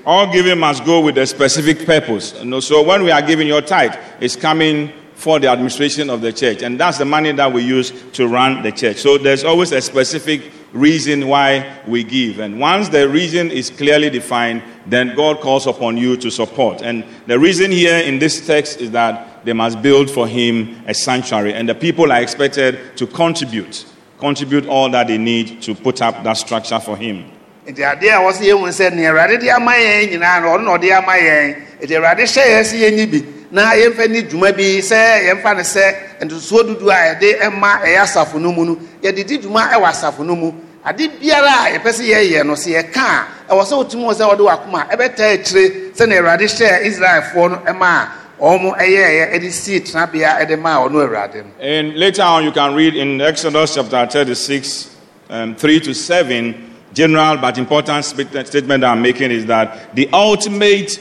All 0.05 0.31
giving 0.31 0.57
must 0.57 0.85
go 0.85 1.01
with 1.01 1.17
a 1.17 1.27
specific 1.27 1.85
purpose. 1.85 2.33
So 2.65 2.81
when 2.83 3.03
we 3.03 3.11
are 3.11 3.21
giving 3.21 3.47
your 3.47 3.61
tithe, 3.61 3.95
it's 4.21 4.37
coming 4.37 4.93
for 5.21 5.39
the 5.39 5.47
administration 5.47 6.09
of 6.09 6.21
the 6.21 6.33
church. 6.33 6.63
And 6.63 6.79
that's 6.79 6.97
the 6.97 7.05
money 7.05 7.31
that 7.31 7.53
we 7.53 7.61
use 7.61 7.93
to 8.13 8.27
run 8.27 8.63
the 8.63 8.71
church. 8.71 8.97
So 8.97 9.19
there's 9.19 9.43
always 9.43 9.71
a 9.71 9.79
specific 9.79 10.51
reason 10.73 11.27
why 11.27 11.79
we 11.87 12.03
give. 12.03 12.39
And 12.39 12.59
once 12.59 12.89
the 12.89 13.07
reason 13.07 13.51
is 13.51 13.69
clearly 13.69 14.09
defined, 14.09 14.63
then 14.87 15.15
God 15.15 15.39
calls 15.39 15.67
upon 15.67 15.97
you 15.97 16.17
to 16.17 16.31
support. 16.31 16.81
And 16.81 17.05
the 17.27 17.37
reason 17.37 17.69
here 17.71 17.99
in 17.99 18.17
this 18.17 18.45
text 18.47 18.81
is 18.81 18.89
that 18.91 19.45
they 19.45 19.53
must 19.53 19.79
build 19.83 20.09
for 20.09 20.27
him 20.27 20.81
a 20.87 20.93
sanctuary. 20.95 21.53
And 21.53 21.69
the 21.69 21.75
people 21.75 22.11
are 22.11 22.21
expected 22.21 22.97
to 22.97 23.05
contribute, 23.05 23.85
contribute 24.17 24.65
all 24.65 24.89
that 24.89 25.05
they 25.05 25.19
need 25.19 25.61
to 25.61 25.75
put 25.75 26.01
up 26.01 26.23
that 26.23 26.33
structure 26.37 26.79
for 26.79 26.97
him. 26.97 27.31
nti 27.67 27.83
a 27.83 28.17
wɔsɛ 28.17 28.41
yɛhu 28.49 28.71
sɛ 28.73 28.89
awurade 28.89 29.39
de 29.39 29.49
ama 29.51 29.71
yɛn 29.73 30.09
nyinaa 30.09 30.41
no 30.41 30.57
ɔno 30.57 30.63
na 30.65 30.77
ɔde 30.77 30.91
ama 30.97 31.13
yɛn 31.13 31.55
nti 31.79 31.93
awurade 31.95 32.25
hyɛ 32.25 32.63
sɛ 32.65 32.75
yɛnyi 32.81 33.05
bi 33.11 33.40
na 33.51 33.73
yɛmfa 33.75 34.09
ni 34.09 34.21
dwuma 34.23 34.51
bi 34.55 34.79
sɛ 34.81 35.27
yɛmfa 35.27 35.55
no 35.55 35.61
sɛ 35.63 35.95
ntosoɔ 36.21 36.63
dudu 36.67 36.89
a 36.89 36.95
yɛde 37.15 37.53
ma 37.59 37.79
ɛyɛ 37.79 37.99
asafo 38.01 38.39
no 38.39 38.51
mu 38.51 38.65
no 38.65 38.75
yɛde 39.03 39.25
di 39.27 39.37
dwuma 39.37 39.69
ɛwɔ 39.71 39.85
asafo 39.89 40.23
no 40.25 40.35
mu. 40.35 40.51
Ade 40.83 41.09
biara 41.19 41.65
a 41.67 41.77
yɛpɛ 41.77 41.89
sɛ 41.91 42.03
yɛyɛ 42.09 42.45
no 42.45 42.53
sɛ 42.53 42.71
yɛka 42.81 43.05
a 43.49 43.53
ɛwɔ 43.53 43.63
sɛ 43.65 43.73
wotumi 43.77 44.03
wɔ 44.05 44.13
sɛ 44.13 44.23
wɔde 44.29 44.43
wakoma 44.49 44.89
ɛbɛtaa 44.89 45.33
akyire 45.35 45.91
sɛnea 45.93 46.19
awurade 46.19 46.45
hyɛɛ 46.47 46.85
israelfoɔ 46.85 47.49
no 47.51 47.57
ɛma 47.71 47.85
a 47.85 48.09
ɔmo 48.41 48.77
ɛyɛɛyɛ 48.77 49.33
ɛde 49.35 49.51
sii 49.51 49.79
tenabea 49.81 50.39
ɛde 50.41 50.59
maa 50.59 50.79
ɔno 50.87 51.05
awurade 51.07 51.35
no. 51.35 51.51
And 51.59 51.95
later 51.95 52.23
on, 52.23 52.43
you 52.45 52.51
can 52.51 52.73
read 52.73 52.95
in 52.95 53.21
Exodus 53.21 53.75
chapter 53.75 54.07
36, 54.07 54.89
um, 55.29 55.55
3 55.55 55.79
to 55.81 55.93
7, 55.93 56.55
general 56.93 57.37
but 57.37 57.57
important 57.59 58.03
statement 58.03 58.83
I'm 58.83 59.01
making 59.03 59.29
is 59.29 59.45
that 59.45 59.93
the 59.95 60.09
ultimate 60.11 60.97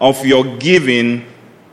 of 0.00 0.24
your 0.24 0.56
giving 0.56 1.26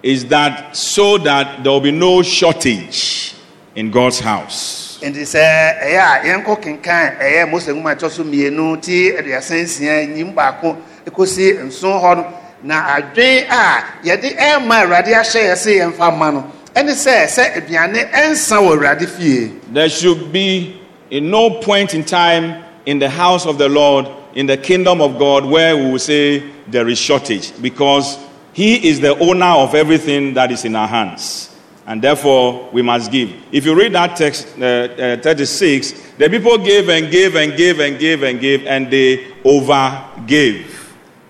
is 0.07 0.25
that 0.27 0.73
so 0.73 1.17
that 1.17 1.61
there 1.61 1.71
will 1.73 1.81
be 1.81 1.91
no 1.91 2.21
shortage 2.21 3.35
in 3.75 3.91
God's 3.91 4.21
house. 4.21 4.99
nti 5.03 5.21
sɛ 5.33 5.43
ɛyɛ 5.83 5.99
a 5.99 6.13
yɛnkɔ 6.27 6.53
kenkan 6.63 7.19
ɛyɛ 7.19 7.51
mose 7.51 7.67
nwoma 7.67 7.93
ɛtɔ 7.93 8.09
so 8.09 8.23
mmienu 8.23 8.81
ti 8.81 9.11
aduasa 9.11 9.55
nsia 9.61 10.07
nyim 10.07 10.33
baako 10.33 10.77
ekosi 11.05 11.59
nson 11.67 11.99
hɔ 12.01 12.15
no 12.15 12.25
na 12.63 12.95
adwen 12.95 13.45
a 13.49 13.83
yɛde 14.01 14.37
ɛma 14.37 14.75
awurade 14.85 15.11
ahyɛ 15.11 15.41
yɛ 15.51 15.55
sɛ 15.63 15.71
yɛmfa 15.81 16.17
ma 16.17 16.31
no. 16.31 16.51
Ɛne 16.73 16.93
sɛ 16.95 17.27
sɛ 17.27 17.43
aduane 17.57 18.09
ɛnsa 18.09 18.57
wɔ 18.63 18.77
awurade 18.77 19.07
fie. 19.09 19.51
There 19.73 19.89
should 19.89 20.31
be 20.31 20.79
in 21.11 21.29
no 21.29 21.49
point 21.59 21.93
in 21.93 22.05
time 22.05 22.63
in 22.85 22.97
the 22.97 23.09
house 23.09 23.45
of 23.45 23.57
the 23.57 23.67
Lord, 23.67 24.07
in 24.35 24.45
the 24.45 24.55
kingdom 24.57 25.01
of 25.01 25.19
God, 25.19 25.43
where 25.45 25.75
we 25.75 25.91
will 25.91 25.99
say 25.99 26.43
there 26.67 26.87
is 26.87 26.97
shortage 26.97 27.51
because 27.61 28.17
He 28.57 28.89
is 28.89 28.99
the 28.99 29.15
owner 29.19 29.45
of 29.45 29.75
everything 29.75 30.33
that 30.33 30.51
is 30.51 30.65
in 30.65 30.75
our 30.75 30.87
hands. 30.87 31.55
And 31.85 32.01
therefore, 32.01 32.67
we 32.73 32.81
must 32.81 33.11
give. 33.11 33.31
If 33.51 33.67
you 33.67 33.75
read 33.75 33.93
that 33.93 34.15
text, 34.15 34.47
uh, 34.57 34.63
uh, 34.65 35.17
36, 35.21 35.91
the 36.17 36.27
people 36.27 36.57
gave 36.57 36.89
and 36.89 37.11
gave 37.11 37.35
and 37.35 37.55
gave 37.55 37.79
and 37.79 37.99
gave 37.99 38.23
and 38.23 38.39
gave, 38.39 38.65
and 38.65 38.89
they 38.89 39.25
overgave, 39.45 40.65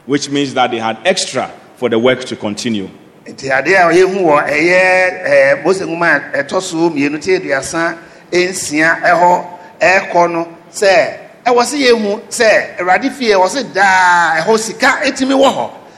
which 0.06 0.30
means 0.30 0.54
that 0.54 0.72
they 0.72 0.80
had 0.80 1.06
extra 1.06 1.52
for 1.76 1.90
the 1.90 2.00
work 2.00 2.24
to 2.24 2.38
continue. 2.38 2.90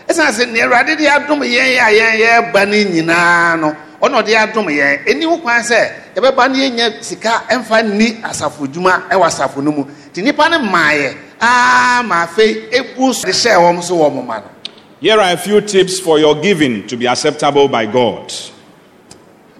Ɛsan 0.10 0.32
sɛ 0.34 0.46
nea 0.52 0.66
awurade 0.66 0.96
de 0.98 1.06
adom 1.08 1.40
yɛn 1.42 1.78
a 1.78 1.92
yɛn 1.92 2.20
yɛba 2.20 2.66
ne 2.68 2.84
nyinaa 2.86 3.56
no 3.60 3.76
ɔna 4.02 4.18
ɔde 4.24 4.34
adom 4.36 4.66
yɛn 4.68 5.24
ho 5.24 5.38
kwan 5.38 5.62
sɛ 5.62 5.92
yɛbɛba 6.16 6.50
ne 6.52 6.58
yɛnya 6.70 7.04
sika 7.04 7.44
ɛnfa 7.50 7.84
ni 7.94 8.14
asafo 8.24 8.66
dwuma 8.68 9.04
ɛwɔ 9.10 9.26
asafo 9.28 9.62
no 9.62 9.72
mu 9.72 9.86
ti 10.14 10.22
nipa 10.22 10.50
ne 10.50 10.58
maa 10.58 10.92
yɛ 10.94 11.14
aa 11.42 12.02
maa 12.04 12.26
afei 12.26 12.72
so 13.14 13.28
de 13.28 13.32
hyɛ 13.32 13.58
wɔn 13.58 13.84
so 13.84 13.96
wɔn 13.98 14.26
ma 14.26 14.38
no. 14.40 14.44
Here 15.00 15.18
are 15.20 15.32
a 15.34 15.38
few 15.38 15.62
tips 15.62 16.00
for 16.00 16.20
your 16.20 16.36
giving 16.42 16.86
to 16.88 16.98
be 16.98 17.06
acceptable 17.08 17.68
by 17.68 17.86
God. 17.86 18.34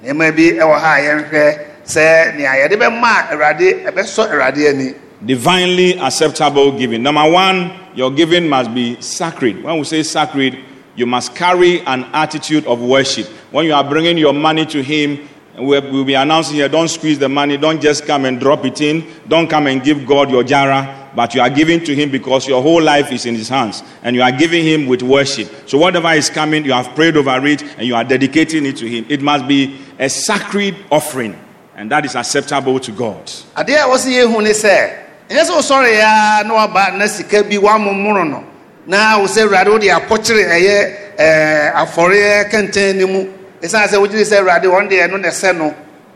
nneɛma 0.04 0.36
bi 0.36 0.58
wɔ 0.58 0.80
ha 0.80 0.96
a 0.96 1.00
yɛnhwɛ 1.00 1.60
sɛ 1.86 2.36
nea 2.38 2.52
yɛde 2.66 2.76
bɛma 2.76 3.30
awurade 3.32 3.86
ɛbɛsɔ 3.86 4.32
awurade 4.32 4.68
ani 4.70 4.94
Divinely 5.26 5.98
acceptable 6.00 6.78
giving. 6.78 7.04
Number 7.04 7.30
one, 7.30 7.74
your 7.94 8.12
giving 8.12 8.48
must 8.48 8.74
be 8.74 9.00
sacred. 9.02 9.62
When 9.64 9.78
we 9.78 9.84
say 9.84 10.04
sacred, 10.04 10.58
you 10.96 11.06
must 11.06 11.36
carry 11.36 11.82
an 11.82 12.06
attitude 12.14 12.66
of 12.68 12.82
worship. 12.82 13.28
When 13.52 13.66
you 13.66 13.74
are 13.74 13.84
bringing 13.84 14.18
your 14.18 14.34
money 14.34 14.66
to 14.68 14.82
Him, 14.82 15.28
we'll 15.58 16.06
be 16.06 16.14
announcing 16.14 16.56
here 16.56 16.70
don't 16.70 16.88
squeeze 16.88 17.20
the 17.20 17.30
money, 17.30 17.58
don't 17.58 17.82
just 17.82 18.06
come 18.06 18.26
and 18.26 18.40
drop 18.40 18.66
it 18.66 18.82
in, 18.82 19.06
don't 19.28 19.50
come 19.50 19.68
and 19.68 19.84
give 19.84 20.06
God 20.06 20.30
your 20.30 20.44
jara, 20.44 21.10
but 21.16 21.34
you 21.36 21.42
are 21.42 21.50
giving 21.50 21.84
to 21.84 21.96
Him 21.96 22.12
because 22.12 22.48
your 22.48 22.62
whole 22.62 22.82
life 22.82 23.12
is 23.12 23.26
in 23.26 23.36
His 23.36 23.50
hands 23.50 23.84
and 24.04 24.16
you 24.16 24.22
are 24.22 24.32
giving 24.32 24.64
Him 24.64 24.88
with 24.88 25.02
worship. 25.02 25.50
So, 25.68 25.78
whatever 25.78 26.10
is 26.14 26.30
coming, 26.30 26.66
you 26.66 26.74
have 26.74 26.94
prayed 26.96 27.18
over 27.18 27.46
it 27.46 27.64
and 27.78 27.88
you 27.88 27.96
are 27.96 28.04
dedicating 28.04 28.66
it 28.66 28.78
to 28.78 28.88
Him. 28.88 29.06
It 29.10 29.22
must 29.22 29.48
be 29.48 29.80
a 29.98 30.10
sacred 30.10 30.76
offering, 30.92 31.38
and 31.76 31.92
that 31.92 32.06
is 32.06 32.16
acceptable 32.16 32.80
to 32.80 32.92
God. 32.92 33.32
Yɛhu 35.30 35.36
ne 35.36 35.44
sɛ 35.44 35.52
sɛ 35.52 35.54
wosɔre 35.56 35.94
ya 35.98 36.44
na 36.44 36.54
waba 36.54 36.92
na 36.98 37.08
sika 37.08 37.44
bi 37.44 37.58
wamomoro 37.58 38.24
no. 38.28 38.44
Na 38.88 39.18
wo 39.20 39.28
sɛ 39.28 39.42
awurade 39.44 39.70
wode 39.70 39.84
apɔkyere 39.90 40.44
ɛyɛ 40.50 41.74
afɔreɛ 41.76 42.50
kɛntɛn 42.52 42.96
no 43.00 43.08
mu. 43.08 43.26
Ɛsiane 43.62 43.88
sɛ 43.88 43.98
wogyere 44.02 44.26
sɛ 44.26 44.38
awurade 44.40 44.66
wɔn 44.66 44.90
deɛ 44.90 45.08
ɛno 45.08 45.20
na 45.22 45.28
ɛsɛ 45.30 45.56
no 45.58 45.74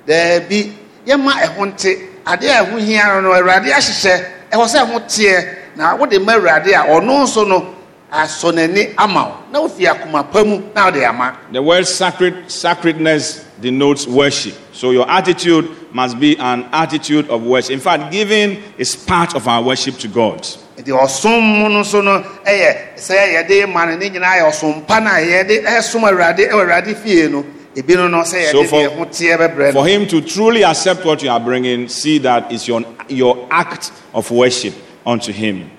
daabi. 0.08 0.74
Yɛma 1.05 1.32
ɛho 1.46 1.65
nte. 1.67 1.98
Adeɛ 2.25 2.50
a 2.50 2.65
ɛho 2.65 2.79
hia 2.79 3.05
no 3.13 3.22
no 3.22 3.29
awurade 3.34 3.70
ahyehyɛ. 3.72 4.25
Ɛwɔ 4.51 4.65
sɛ 4.67 4.79
ɛho 4.86 5.00
teɛ. 5.05 5.48
Na 5.75 5.96
wode 5.96 6.17
ma 6.20 6.34
awurade 6.34 6.70
a 6.74 6.84
ɔno 6.89 7.22
nso 7.24 7.48
no 7.48 7.75
asɔ 8.13 8.53
n'ani 8.53 8.93
ama 8.98 9.24
wo 9.25 9.36
na 9.51 9.60
wofi 9.60 9.88
akoma 9.88 10.24
pa 10.32 10.43
mu 10.43 10.62
na 10.75 10.86
wode 10.86 11.03
ama 11.03 11.38
The 11.51 11.62
word 11.62 11.88
sacred, 11.88 12.50
sacredness 12.51 13.43
denotes 13.60 14.05
worship. 14.08 14.53
So 14.72 14.91
your 14.91 15.10
attitude 15.10 15.70
must 15.93 16.20
be 16.20 16.38
an 16.38 16.65
attitude 16.72 17.29
of 17.29 17.43
worship. 17.43 17.72
In 17.72 17.79
fact, 17.79 18.12
giving 18.12 18.62
is 18.77 18.96
part 18.96 19.36
of 19.36 19.48
our 19.48 19.63
worship 19.63 19.96
to 20.00 20.08
God. 20.08 20.41
nti 20.77 20.91
ɔsom 20.91 21.41
mu 21.41 21.70
no 21.70 21.84
so 21.84 22.01
no 22.01 22.22
ɛyɛ 22.46 22.96
sɛ 22.98 23.34
yɛde 23.36 23.72
ma 23.72 23.86
no 23.86 23.96
ne 23.96 24.10
nyinaa 24.10 24.39
yɛ 24.41 24.50
ɔsom 24.51 24.86
pa 24.88 25.00
no 25.00 25.10
a 25.12 25.22
yɛde 25.22 25.63
ɛsom 25.65 26.01
awurade 26.01 26.50
ɛwɔ 26.50 26.65
awurade 26.65 26.96
fie 26.98 27.27
no 27.29 27.46
ebi 27.75 27.96
no 27.96 28.08
no 28.08 28.20
sɛ 28.22 28.51
So 28.51 28.63
yɛde 28.63 28.67
for- 28.70 28.82
deɛ 28.82 28.98
ho 28.98 29.05
teɛ 29.05 29.38
bɛbrɛ 29.38 29.74
For 29.74 29.86
him 29.88 30.08
to 30.08 30.22
truly 30.22 30.63
accept 30.63 31.05
what 31.05 31.22
you 31.24 31.29
are 31.29 31.39
bringing, 31.39 31.88
see 31.88 32.17
that 32.20 32.51
it's 32.51 32.67
your, 32.67 32.82
your 33.08 33.48
act 33.51 33.91
of 34.15 34.29
worship 34.32 34.74
unto 35.05 35.32
him. 35.32 35.70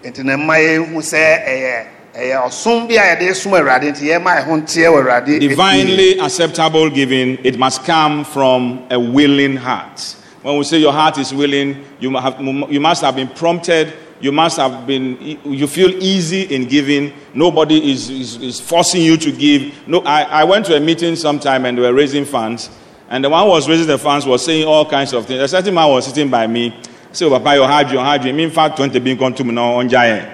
Divinely 5.41 6.19
acceptable 6.21 6.89
giving, 6.89 7.45
it 7.45 7.59
must 7.59 7.85
come 7.85 8.25
from 8.25 8.87
a 8.91 8.99
willing 9.01 9.57
heart. 9.57 10.17
When 10.43 10.57
we 10.57 10.65
say 10.65 10.79
your 10.79 10.93
heart 10.93 11.19
is 11.19 11.35
willing, 11.35 11.85
you 11.99 12.15
have, 12.17 12.41
you 12.41 12.79
must 12.79 13.03
have 13.03 13.17
been 13.17 13.29
prompted. 13.29 13.93
You 14.21 14.31
must 14.31 14.59
have 14.59 14.87
been, 14.87 15.19
you 15.45 15.67
feel 15.67 15.91
easy 16.03 16.43
in 16.43 16.69
giving. 16.69 17.13
Nobody 17.35 17.91
is, 17.91 18.09
is, 18.09 18.37
is 18.37 18.61
forcing 18.61 19.03
you 19.03 19.17
to 19.17 19.33
give. 19.33 19.75
No, 19.89 20.01
I, 20.01 20.23
I 20.23 20.45
went 20.45 20.67
to 20.67 20.77
a 20.77 20.81
meeting 20.81 21.17
sometime 21.17 21.67
and 21.67 21.77
they 21.77 21.83
were 21.83 21.93
raising 21.93 22.25
funds. 22.25 22.71
And 23.09 23.25
the 23.25 23.29
one 23.29 23.43
who 23.45 23.51
was 23.51 23.69
raising 23.69 23.89
the 23.89 23.99
funds 23.99 24.25
was 24.25 24.45
saying 24.45 24.67
all 24.67 24.89
kinds 24.89 25.13
of 25.13 25.27
things. 25.27 25.41
A 25.41 25.49
certain 25.49 25.75
man 25.75 25.91
was 25.91 26.07
sitting 26.07 26.31
by 26.31 26.47
me. 26.47 26.81
Say, 27.11 27.27
oh, 27.27 27.31
Papa, 27.31 27.57
your 27.57 27.67
heart, 27.67 27.91
your 27.91 28.05
heart. 28.05 28.25
mean 28.25 28.51
fact, 28.51 28.77
20 28.77 28.99
being 29.01 29.19
come 29.19 29.35
to 29.35 29.45
me 29.45 29.53
now 29.53 29.75
on 29.75 29.89
giant. 29.89 30.34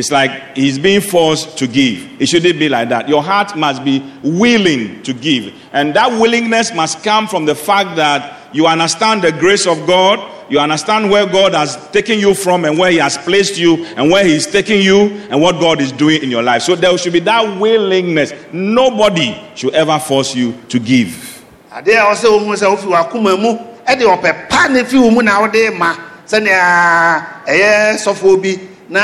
It's 0.00 0.10
like 0.10 0.56
he's 0.56 0.78
being 0.78 1.02
forced 1.02 1.58
to 1.58 1.66
give. 1.66 2.22
It 2.22 2.26
shouldn't 2.30 2.58
be 2.58 2.70
like 2.70 2.88
that. 2.88 3.06
Your 3.06 3.22
heart 3.22 3.54
must 3.54 3.84
be 3.84 4.02
willing 4.22 5.02
to 5.02 5.12
give. 5.12 5.52
And 5.74 5.92
that 5.92 6.10
willingness 6.18 6.72
must 6.72 7.04
come 7.04 7.28
from 7.28 7.44
the 7.44 7.54
fact 7.54 7.96
that 7.96 8.54
you 8.54 8.66
understand 8.66 9.20
the 9.20 9.30
grace 9.30 9.66
of 9.66 9.86
God, 9.86 10.18
you 10.50 10.58
understand 10.58 11.10
where 11.10 11.26
God 11.26 11.52
has 11.52 11.76
taken 11.90 12.18
you 12.18 12.32
from 12.32 12.64
and 12.64 12.78
where 12.78 12.90
He 12.90 12.96
has 12.96 13.18
placed 13.18 13.58
you 13.58 13.84
and 13.84 14.10
where 14.10 14.24
He's 14.24 14.46
taking 14.46 14.80
you 14.80 15.00
and 15.28 15.38
what 15.38 15.60
God 15.60 15.82
is 15.82 15.92
doing 15.92 16.22
in 16.22 16.30
your 16.30 16.42
life. 16.42 16.62
So 16.62 16.74
there 16.74 16.96
should 16.96 17.12
be 17.12 17.20
that 17.20 17.60
willingness. 17.60 18.32
Nobody 18.54 19.38
should 19.54 19.74
ever 19.74 19.98
force 19.98 20.34
you 20.34 20.54
to 20.70 20.78
give. 20.78 21.44
sɛnea 26.30 27.44
ɛyɛ 27.46 27.98
sɔfo 27.98 28.40
bi 28.42 28.69
na 28.90 29.00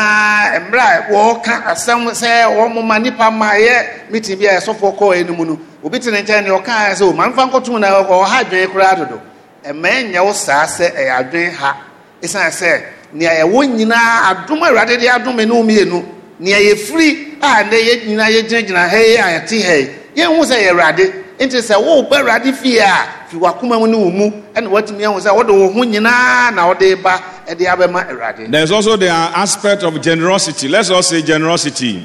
mmerɛ 0.58 0.82
a 0.82 1.12
wɔka 1.12 1.54
asɛm 1.70 2.10
sɛ 2.12 2.44
wɔn 2.56 2.84
ma 2.84 2.98
nipa 2.98 3.30
ma 3.30 3.50
ɛyɛ 3.54 4.10
meeting 4.10 4.38
bi 4.38 4.46
a 4.46 4.58
sɔfo 4.60 4.96
kɔɔ 4.98 5.20
anim 5.20 5.46
no. 5.46 5.58
Obi 5.84 6.00
te 6.00 6.10
ne 6.10 6.22
nkyɛn 6.22 6.42
ne 6.44 6.50
ɔka 6.50 6.92
sɛ 6.94 7.02
o 7.02 7.12
maa 7.12 7.28
nfa 7.28 7.46
nkɔtum 7.50 7.78
na 7.80 8.02
ɔha 8.02 8.40
adwene 8.42 8.66
koraa 8.72 8.96
dodo. 8.96 9.20
Ɛmɛn 9.64 10.10
nyɛ 10.12 10.24
wo 10.24 10.32
saa 10.32 10.66
sɛ 10.66 10.90
ɛyɛ 10.92 11.10
adwene 11.20 11.52
ha. 11.54 11.76
Esan 12.20 12.50
sɛ 12.50 12.82
nea 13.12 13.44
ɛwɔ 13.44 13.76
nyinaa 13.76 14.30
adum 14.34 14.60
awurade 14.62 14.98
de 14.98 15.06
adum 15.08 15.36
ne 15.36 15.44
mmienu 15.46 16.04
nea 16.40 16.58
yɛfiri 16.58 17.38
a 17.40 17.62
ne 17.64 17.76
yɛ 17.76 18.06
nyinaa 18.08 18.30
yɛgyinagyina 18.30 18.88
ha 18.88 18.96
yi 18.96 19.16
a 19.16 19.38
yɛte 19.40 19.62
ha 19.64 19.72
yi 19.74 19.88
yɛnhu 20.16 20.42
sɛ 20.44 20.56
yɛ 20.58 20.70
awurade. 20.72 21.25
Nti 21.38 21.58
sɛ 21.60 21.76
woba 21.76 22.18
awurade 22.18 22.52
fie 22.54 22.78
a 22.78 23.28
fi 23.28 23.36
wakoma 23.36 23.78
mu 23.78 23.86
ne 23.86 23.96
wo 23.96 24.10
mu 24.10 24.30
ɛna 24.54 24.68
watumi 24.68 25.04
ahu 25.04 25.20
sɛ 25.20 25.34
wode 25.34 25.50
wo 25.50 25.70
ho 25.70 25.80
nyinaa 25.84 26.54
na 26.54 26.66
wode 26.68 27.02
ba 27.02 27.20
ɛde 27.48 27.66
abɛma 27.66 28.08
awurade 28.08 28.50
There's 28.50 28.70
also 28.70 28.96
the 28.96 29.08
aspect 29.08 29.82
of 29.82 30.00
generosity. 30.00 30.68
Let's 30.68 30.90
all 30.90 31.02
say 31.02 31.22
generosity. 31.22 32.04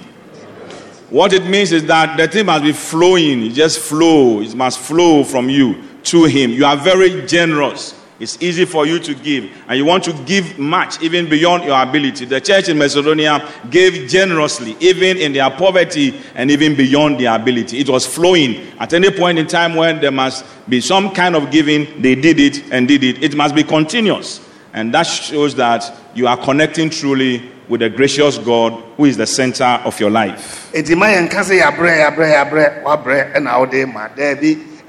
What 1.09 1.33
it 1.33 1.45
means 1.45 1.71
is 1.71 1.85
that 1.85 2.17
the 2.17 2.27
thing 2.27 2.45
must 2.45 2.63
be 2.63 2.71
flowing. 2.71 3.43
It 3.45 3.49
just 3.53 3.79
flow. 3.79 4.41
It 4.41 4.55
must 4.55 4.79
flow 4.79 5.23
from 5.25 5.49
you 5.49 5.75
to 6.03 6.23
him. 6.23 6.51
You 6.51 6.65
are 6.65 6.77
very 6.77 7.25
generous 7.27 8.00
it's 8.21 8.39
easy 8.39 8.65
for 8.65 8.85
you 8.85 8.99
to 8.99 9.15
give, 9.15 9.51
and 9.67 9.75
you 9.75 9.83
want 9.83 10.03
to 10.03 10.13
give 10.25 10.59
much, 10.59 11.01
even 11.01 11.27
beyond 11.27 11.63
your 11.63 11.81
ability. 11.81 12.25
The 12.25 12.39
church 12.39 12.69
in 12.69 12.77
Macedonia 12.77 13.49
gave 13.71 14.07
generously, 14.07 14.77
even 14.79 15.17
in 15.17 15.33
their 15.33 15.49
poverty 15.49 16.21
and 16.35 16.51
even 16.51 16.75
beyond 16.75 17.19
their 17.19 17.35
ability. 17.35 17.79
It 17.79 17.89
was 17.89 18.05
flowing. 18.05 18.77
At 18.79 18.93
any 18.93 19.09
point 19.09 19.39
in 19.39 19.47
time 19.47 19.73
when 19.73 19.99
there 20.01 20.11
must 20.11 20.45
be 20.69 20.81
some 20.81 21.15
kind 21.15 21.35
of 21.35 21.49
giving, 21.49 21.99
they 21.99 22.13
did 22.13 22.39
it 22.39 22.71
and 22.71 22.87
did 22.87 23.03
it. 23.03 23.23
It 23.23 23.35
must 23.35 23.55
be 23.55 23.63
continuous. 23.63 24.47
And 24.73 24.93
that 24.93 25.03
shows 25.03 25.55
that 25.55 25.91
you 26.13 26.27
are 26.27 26.37
connecting 26.37 26.91
truly 26.91 27.49
with 27.67 27.81
the 27.81 27.89
gracious 27.89 28.37
God 28.37 28.73
who 28.97 29.05
is 29.05 29.17
the 29.17 29.25
center 29.25 29.63
of 29.63 29.99
your 29.99 30.11
life. 30.11 30.71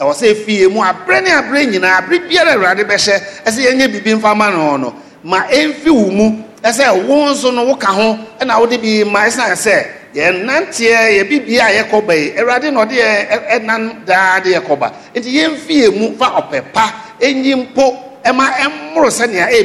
Ɛwɔ 0.02 0.12
sɛ 0.14 0.44
mu 0.70 0.80
ne 1.22 1.30
nyinaa 1.66 2.02
biara 2.28 2.52
awurade 2.54 2.84
bɛhyɛ. 2.84 3.20
Ɛsɛ 3.46 4.36
ma 4.36 4.50
no 4.50 4.76
no. 4.76 4.94
Ma 5.24 5.42
wo 5.90 6.10
mu. 6.10 6.42
Ɛsɛ 6.62 7.06
wo 7.06 7.30
nso 7.32 7.52
no 7.54 7.64
woka 7.66 7.86
ho. 7.86 8.18
Ɛna 8.40 8.60
bi 8.80 9.04
ma 9.10 9.20
a 9.20 9.30
yi. 12.14 12.30
Awurade 12.36 12.72
na 12.72 12.84
ɔde 12.84 12.92
yɛ 12.92 13.28
ɛ- 13.30 13.48
daa 14.04 14.40
de 14.40 14.50
mu 15.90 16.16
fa 16.16 16.26
ɔpɛ 16.42 16.72
pa 16.72 16.92
mpo 17.54 17.96
ɛma 18.24 18.48
sɛnea 19.08 19.48
a 19.48 19.64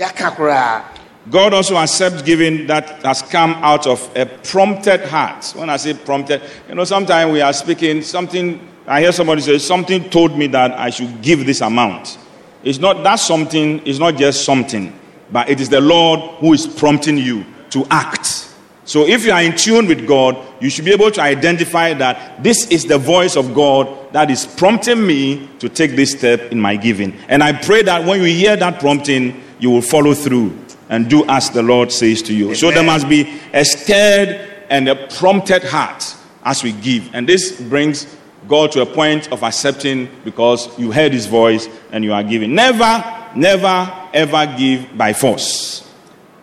yɛaka 0.00 0.36
koraa. 0.36 0.82
God 1.30 1.54
also 1.54 1.76
accepts 1.76 2.22
giving 2.22 2.66
that 2.66 3.00
has 3.04 3.22
come 3.22 3.54
out 3.62 3.86
of 3.86 4.10
a 4.16 4.26
prompted 4.26 5.02
heart. 5.02 5.52
When 5.54 5.70
I 5.70 5.76
say 5.76 5.94
prompted, 5.94 6.42
you 6.68 6.74
know, 6.74 6.82
sometimes 6.82 7.32
we 7.32 7.40
are 7.40 7.52
speaking 7.52 8.02
something, 8.02 8.58
I 8.86 9.00
hear 9.00 9.12
somebody 9.12 9.42
say, 9.42 9.58
something 9.58 10.10
told 10.10 10.36
me 10.36 10.48
that 10.48 10.72
I 10.72 10.90
should 10.90 11.22
give 11.22 11.46
this 11.46 11.60
amount. 11.60 12.18
It's 12.64 12.78
not 12.78 13.02
that 13.04 13.16
something, 13.16 13.80
is 13.86 13.98
not 13.98 14.16
just 14.16 14.44
something, 14.44 14.98
but 15.30 15.48
it 15.48 15.60
is 15.60 15.68
the 15.68 15.80
Lord 15.80 16.20
who 16.38 16.52
is 16.52 16.66
prompting 16.66 17.16
you 17.16 17.44
to 17.70 17.86
act. 17.90 18.48
So 18.84 19.06
if 19.06 19.24
you 19.24 19.32
are 19.32 19.42
in 19.42 19.56
tune 19.56 19.86
with 19.86 20.06
God, 20.08 20.36
you 20.60 20.68
should 20.68 20.84
be 20.84 20.92
able 20.92 21.10
to 21.12 21.22
identify 21.22 21.94
that 21.94 22.42
this 22.42 22.66
is 22.68 22.84
the 22.84 22.98
voice 22.98 23.36
of 23.36 23.54
God 23.54 24.12
that 24.12 24.30
is 24.30 24.44
prompting 24.44 25.06
me 25.06 25.48
to 25.60 25.68
take 25.68 25.92
this 25.92 26.12
step 26.12 26.52
in 26.52 26.60
my 26.60 26.76
giving. 26.76 27.14
And 27.28 27.42
I 27.42 27.52
pray 27.52 27.82
that 27.82 28.04
when 28.04 28.20
you 28.20 28.26
hear 28.26 28.56
that 28.56 28.80
prompting, 28.80 29.40
you 29.60 29.70
will 29.70 29.82
follow 29.82 30.14
through 30.14 30.58
and 30.88 31.08
do 31.08 31.24
as 31.28 31.50
the 31.50 31.62
Lord 31.62 31.92
says 31.92 32.22
to 32.22 32.34
you. 32.34 32.54
So 32.54 32.70
there 32.70 32.82
must 32.82 33.08
be 33.08 33.40
a 33.54 33.64
stirred 33.64 34.66
and 34.68 34.88
a 34.88 35.06
prompted 35.08 35.62
heart 35.62 36.16
as 36.44 36.64
we 36.64 36.72
give. 36.72 37.14
And 37.14 37.28
this 37.28 37.60
brings 37.60 38.06
God 38.48 38.72
to 38.72 38.82
a 38.82 38.86
point 38.86 39.30
of 39.32 39.42
accepting 39.42 40.08
because 40.24 40.68
you 40.78 40.90
heard 40.92 41.12
his 41.12 41.26
voice 41.26 41.68
and 41.92 42.04
you 42.04 42.12
are 42.12 42.22
giving. 42.22 42.54
Never, 42.54 43.04
never, 43.34 43.90
ever 44.12 44.54
give 44.58 44.96
by 44.96 45.12
force 45.12 45.88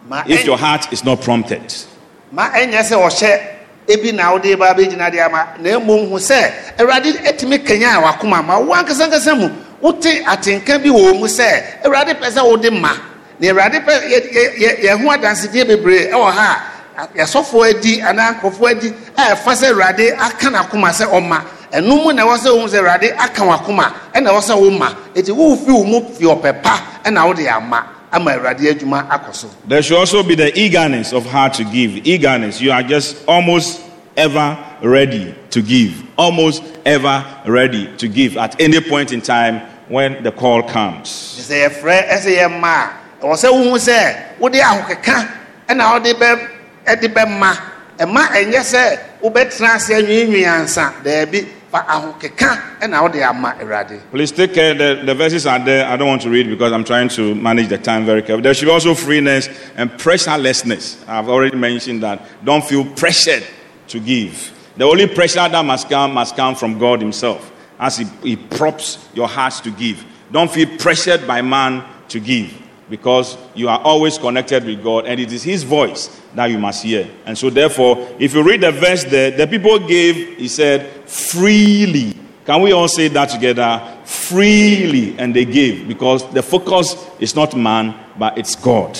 ma 0.07 0.23
if 0.27 0.41
ɛn- 0.41 0.45
your 0.45 0.57
heart 0.57 0.91
is 0.91 1.03
not 1.03 1.21
prompted. 1.21 1.61
ma 2.31 2.49
ɛnyɛ 2.49 2.81
sɛ 2.81 2.95
ɔhyɛ 2.97 3.41
ebi 3.87 4.11
na 4.13 4.31
wode 4.31 4.57
ba 4.57 4.73
bɛgyina 4.73 5.11
deɛ 5.11 5.25
ama 5.25 5.47
na 5.59 5.79
hu 5.79 6.17
sɛ 6.17 6.77
awurade 6.77 7.15
a 7.25 8.01
wakoma 8.01 8.43
ma 8.45 8.59
wo 8.59 8.73
ankasa 8.73 9.07
ankasa 9.07 9.35
mu 9.37 9.49
wote 9.81 10.03
atenka 10.25 10.81
bi 10.81 10.89
wɔ 10.89 11.19
mu 11.19 11.25
sɛ 11.27 11.83
awurade 11.83 12.13
pɛ 12.19 12.29
sɛ 12.31 12.43
wode 12.43 12.71
ma 12.73 12.93
na 13.39 13.47
awurade 13.49 13.85
pɛ 13.85 14.09
yɛ- 14.09 14.33
yɛ- 14.33 14.79
yɛ- 14.83 15.01
ho 15.01 15.09
adansedie 15.09 15.65
bebree 15.65 16.09
ɛwɔ 16.11 16.31
ha 16.31 16.63
yɛsɔfoɔ 17.15 17.69
adi 17.77 17.99
anaa 18.01 18.33
nkurɔfoɔ 18.39 18.69
adi 18.71 18.87
a 19.17 19.35
ɛfa 19.35 19.53
sɛ 19.55 19.71
awurade 19.73 20.11
aka 20.19 20.47
n'akoma 20.49 20.89
sɛ 20.89 21.05
ɔma 21.11 21.41
ɛno 21.71 22.03
mu 22.03 22.11
na 22.13 22.23
ɛwɔ 22.23 22.37
sɛ 22.37 22.49
wohu 22.55 22.67
sɛ 22.67 22.79
awurade 22.79 23.15
aka 23.17 23.41
w'akoma 23.43 23.93
ɛna 24.13 24.29
ɛwɔ 24.29 24.41
sɛ 24.41 24.55
wo 24.59 24.69
ma 24.71 24.89
ɛti 25.15 25.31
wofi 25.31 25.67
wo 25.71 25.83
mu 25.83 26.01
fi 26.13 26.25
ɔpɛ 26.25 26.61
pa 26.63 26.79
ɛna 27.05 27.25
wode 27.27 27.47
ama 27.47 27.83
ama 28.11 28.31
awurade 28.31 28.59
adwuma 28.73 29.07
akɔ 29.09 29.33
so 29.35 29.47
There 29.67 29.81
should 29.81 29.97
also 29.97 30.23
be 30.23 30.35
the 30.35 30.57
eagerness 30.59 31.13
of 31.13 31.25
heart 31.25 31.53
to 31.55 31.63
give. 31.63 32.05
Eagerness. 32.07 32.59
You 32.59 32.71
are 32.71 32.81
just 32.83 33.17
almost 33.27 33.81
ever 34.17 34.57
ready 34.81 35.35
to 35.51 35.61
give. 35.61 36.03
Almost 36.17 36.63
ever 36.85 37.23
ready 37.45 37.95
to 37.97 38.07
give 38.07 38.37
at 38.37 38.59
any 38.59 38.81
point 38.81 39.11
in 39.11 39.21
time 39.21 39.61
when 39.87 40.23
the 40.23 40.31
call 40.31 40.63
comes. 40.63 41.09
sɛ 41.49 41.67
yɛfrɛ 41.69 42.09
ɛsɛ 42.09 42.37
yɛ 42.37 42.59
ma 42.59 42.89
a 43.21 43.25
ɛwɔ 43.25 43.33
sɛ 43.35 43.49
wohu 43.51 43.77
sɛ 43.77 44.39
wode 44.39 44.53
ahokeka 44.53 45.29
ɛna 45.69 45.93
wode 45.93 46.13
bɛ 46.19 46.47
ɛde 46.85 47.13
bɛma 47.13 47.57
ɛma 47.99 48.21
ɛnyɛ 48.33 48.61
sɛ 48.73 48.99
wobɛtena 49.21 49.75
ase 49.75 49.89
anwiinwii 49.93 50.45
ansa 50.47 50.93
daabi 51.03 51.45
Please 54.11 54.31
take 54.31 54.53
care. 54.53 54.73
The, 54.73 55.03
the 55.05 55.13
verses 55.13 55.45
are 55.45 55.63
there. 55.63 55.85
I 55.87 55.97
don't 55.97 56.07
want 56.07 56.21
to 56.23 56.29
read 56.29 56.49
because 56.49 56.71
I'm 56.73 56.83
trying 56.83 57.09
to 57.09 57.35
manage 57.35 57.67
the 57.67 57.77
time 57.77 58.05
very 58.05 58.21
carefully. 58.21 58.41
There 58.41 58.53
should 58.53 58.65
be 58.65 58.71
also 58.71 58.95
freeness 58.95 59.47
and 59.75 59.91
pressurelessness. 59.91 61.07
I've 61.07 61.29
already 61.29 61.55
mentioned 61.55 62.03
that. 62.03 62.25
Don't 62.43 62.63
feel 62.63 62.85
pressured 62.95 63.45
to 63.89 63.99
give. 63.99 64.55
The 64.77 64.85
only 64.85 65.07
pressure 65.07 65.47
that 65.47 65.65
must 65.65 65.89
come 65.89 66.13
must 66.13 66.35
come 66.35 66.55
from 66.55 66.79
God 66.79 67.01
Himself 67.01 67.51
as 67.79 67.97
He, 67.97 68.05
he 68.23 68.35
props 68.35 69.07
your 69.13 69.27
hearts 69.27 69.59
to 69.61 69.71
give. 69.71 70.03
Don't 70.31 70.49
feel 70.49 70.67
pressured 70.77 71.27
by 71.27 71.41
man 71.41 71.85
to 72.09 72.19
give 72.19 72.68
because 72.89 73.37
you 73.53 73.69
are 73.69 73.79
always 73.79 74.17
connected 74.17 74.65
with 74.65 74.83
God 74.83 75.05
and 75.05 75.19
it 75.19 75.31
is 75.31 75.43
His 75.43 75.63
voice 75.63 76.09
that 76.35 76.47
you 76.47 76.57
must 76.57 76.83
hear. 76.83 77.09
And 77.25 77.37
so, 77.37 77.49
therefore, 77.49 78.07
if 78.19 78.33
you 78.33 78.43
read 78.43 78.61
the 78.61 78.71
verse 78.71 79.03
there, 79.03 79.31
the 79.31 79.47
people 79.47 79.79
gave, 79.79 80.37
He 80.37 80.47
said, 80.47 81.07
freely. 81.09 82.17
Can 82.45 82.61
we 82.61 82.71
all 82.71 82.87
say 82.87 83.09
that 83.09 83.29
together? 83.29 83.97
Freely. 84.05 85.17
And 85.19 85.35
they 85.35 85.45
gave 85.45 85.87
because 85.87 86.27
the 86.33 86.41
focus 86.41 86.95
is 87.19 87.35
not 87.35 87.55
man, 87.55 87.93
but 88.17 88.37
it's 88.37 88.55
God. 88.55 88.97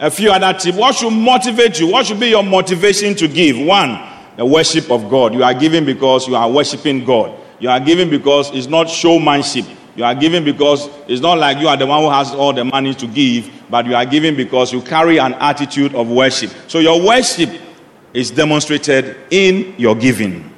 A 0.00 0.10
few 0.10 0.30
other 0.30 0.58
tips. 0.58 0.76
What 0.76 0.96
should 0.96 1.12
motivate 1.12 1.78
you? 1.78 1.86
What 1.88 2.06
should 2.06 2.20
be 2.20 2.28
your 2.28 2.42
motivation 2.42 3.14
to 3.16 3.28
give? 3.28 3.58
One, 3.58 4.00
the 4.36 4.44
worship 4.44 4.90
of 4.90 5.08
God. 5.08 5.34
You 5.34 5.44
are 5.44 5.54
giving 5.54 5.84
because 5.84 6.26
you 6.26 6.34
are 6.36 6.50
worshiping 6.50 7.04
God. 7.04 7.38
You 7.60 7.70
are 7.70 7.80
giving 7.80 8.10
because 8.10 8.50
it's 8.52 8.66
not 8.66 8.90
showmanship. 8.90 9.64
You 9.96 10.04
are 10.04 10.14
giving 10.14 10.44
because 10.44 10.88
it's 11.06 11.20
not 11.20 11.38
like 11.38 11.58
you 11.58 11.68
are 11.68 11.76
the 11.76 11.86
one 11.86 12.02
who 12.02 12.10
has 12.10 12.32
all 12.32 12.52
the 12.52 12.64
money 12.64 12.94
to 12.94 13.06
give, 13.06 13.48
but 13.70 13.86
you 13.86 13.94
are 13.94 14.04
giving 14.04 14.34
because 14.36 14.72
you 14.72 14.82
carry 14.82 15.18
an 15.18 15.34
attitude 15.34 15.94
of 15.94 16.08
worship. 16.08 16.50
So 16.66 16.80
your 16.80 17.00
worship 17.00 17.50
is 18.12 18.32
demonstrated 18.32 19.16
in 19.30 19.74
your 19.78 19.94
giving. 19.94 20.50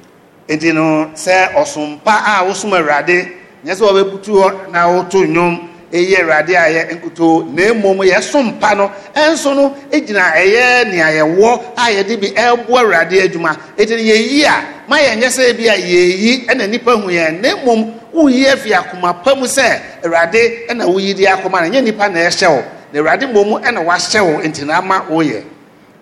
Ɛyi 5.93 6.15
awurade 6.21 6.55
a 6.55 6.69
yɛ 6.69 6.81
nkutoo 6.95 7.43
na 7.53 7.73
mmom 7.73 7.99
yɛsom 8.03 8.59
pa 8.59 8.73
no 8.75 8.91
ɛnso 9.15 9.55
no 9.55 9.75
gyina 9.91 10.33
ɛyɛ 10.35 10.91
nea 10.91 11.07
yɛwɔ 11.23 11.61
a 11.77 11.91
yɛde 11.91 12.19
bi 12.19 12.27
ɛreboa 12.35 12.81
awurade 12.81 13.21
adwuma. 13.23 13.55
Ɛti 13.77 13.89
no 13.91 14.03
yɛyi 14.03 14.43
a 14.45 14.63
ma 14.89 14.97
yɛnyɛ 14.97 15.27
sɛ 15.29 15.57
bi 15.57 15.67
a 15.67 15.75
yɛyi 15.77 16.45
ɛna 16.47 16.67
nnipa 16.67 16.91
hu 17.01 17.07
yɛn. 17.09 17.41
Na 17.41 17.55
mmom 17.55 17.93
woyi 18.13 18.45
afi 18.47 18.71
akoma 18.73 19.13
pa 19.23 19.35
mu 19.35 19.45
sɛ 19.45 19.79
awurade 20.03 20.67
ɛna 20.69 20.85
woyi 20.87 21.15
de 21.15 21.25
akoma 21.25 21.61
no. 21.61 21.69
Nyɛ 21.69 21.81
nnipa 21.83 22.11
na 22.11 22.19
ɛhyɛ 22.19 22.47
wo. 22.49 22.63
Na 22.93 22.99
awurade 22.99 23.23
mmom 23.31 23.63
ɛna 23.63 23.85
wahyɛ 23.85 24.21
wo 24.25 24.41
nti 24.43 24.65
na 24.65 24.77
ama 24.79 25.05
woyɛ. 25.09 25.43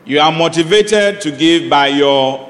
You 0.06 0.20
are 0.20 0.32
motivated 0.32 1.22
to 1.22 1.32
give 1.32 1.70
by 1.70 1.88
your 1.88 2.48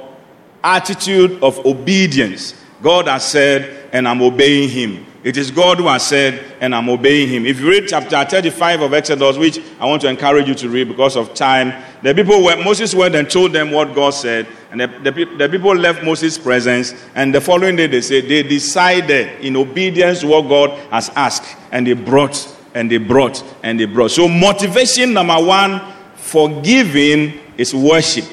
attitude 0.64 1.38
of 1.42 1.66
obedience. 1.66 2.54
God 2.82 3.08
has 3.08 3.24
said, 3.26 3.88
and 3.94 4.08
I'm 4.08 4.22
obeying 4.22 4.68
him. 4.70 5.06
It 5.26 5.38
is 5.38 5.50
God 5.50 5.80
who 5.80 5.88
has 5.88 6.06
said, 6.06 6.56
and 6.62 6.76
I'm 6.76 6.88
obeying 6.88 7.28
him. 7.30 7.48
If 7.48 7.60
you 7.60 7.68
read 7.68 7.88
chapter 7.88 8.24
35 8.24 8.82
of 8.82 8.94
Exodus, 8.94 9.38
which 9.38 9.60
I 9.80 9.86
want 9.88 10.04
to 10.04 10.08
encourage 10.08 10.48
you 10.48 10.54
to 10.54 10.70
read 10.70 10.88
because 10.88 11.16
of 11.16 11.34
time, 11.34 11.84
the 12.04 12.14
people 12.14 12.44
were, 12.44 12.56
Moses 12.64 12.94
went 12.94 13.16
and 13.16 13.28
told 13.28 13.52
them 13.52 13.72
what 13.72 13.96
God 13.96 14.12
said, 14.12 14.46
and 14.70 14.82
the, 14.82 14.86
the, 14.86 15.26
the 15.36 15.50
people 15.50 15.76
left 15.76 16.04
Moses' 16.04 16.38
presence, 16.38 16.94
and 17.16 17.34
the 17.34 17.42
following 17.42 17.76
day 17.76 17.88
they 17.88 18.02
said 18.02 18.26
they 18.26 18.44
decided 18.44 19.44
in 19.44 19.56
obedience 19.56 20.20
to 20.20 20.28
what 20.28 20.44
God 20.44 20.70
has 20.92 21.10
asked, 21.16 21.58
and 21.72 21.88
they 21.88 21.94
brought, 21.94 22.48
and 22.76 22.92
they 22.92 22.98
brought, 22.98 23.44
and 23.64 23.80
they 23.80 23.86
brought. 23.86 24.12
So, 24.12 24.28
motivation 24.28 25.12
number 25.14 25.44
one 25.44 25.82
for 26.18 26.62
giving 26.62 27.40
is 27.58 27.74
worship. 27.74 28.26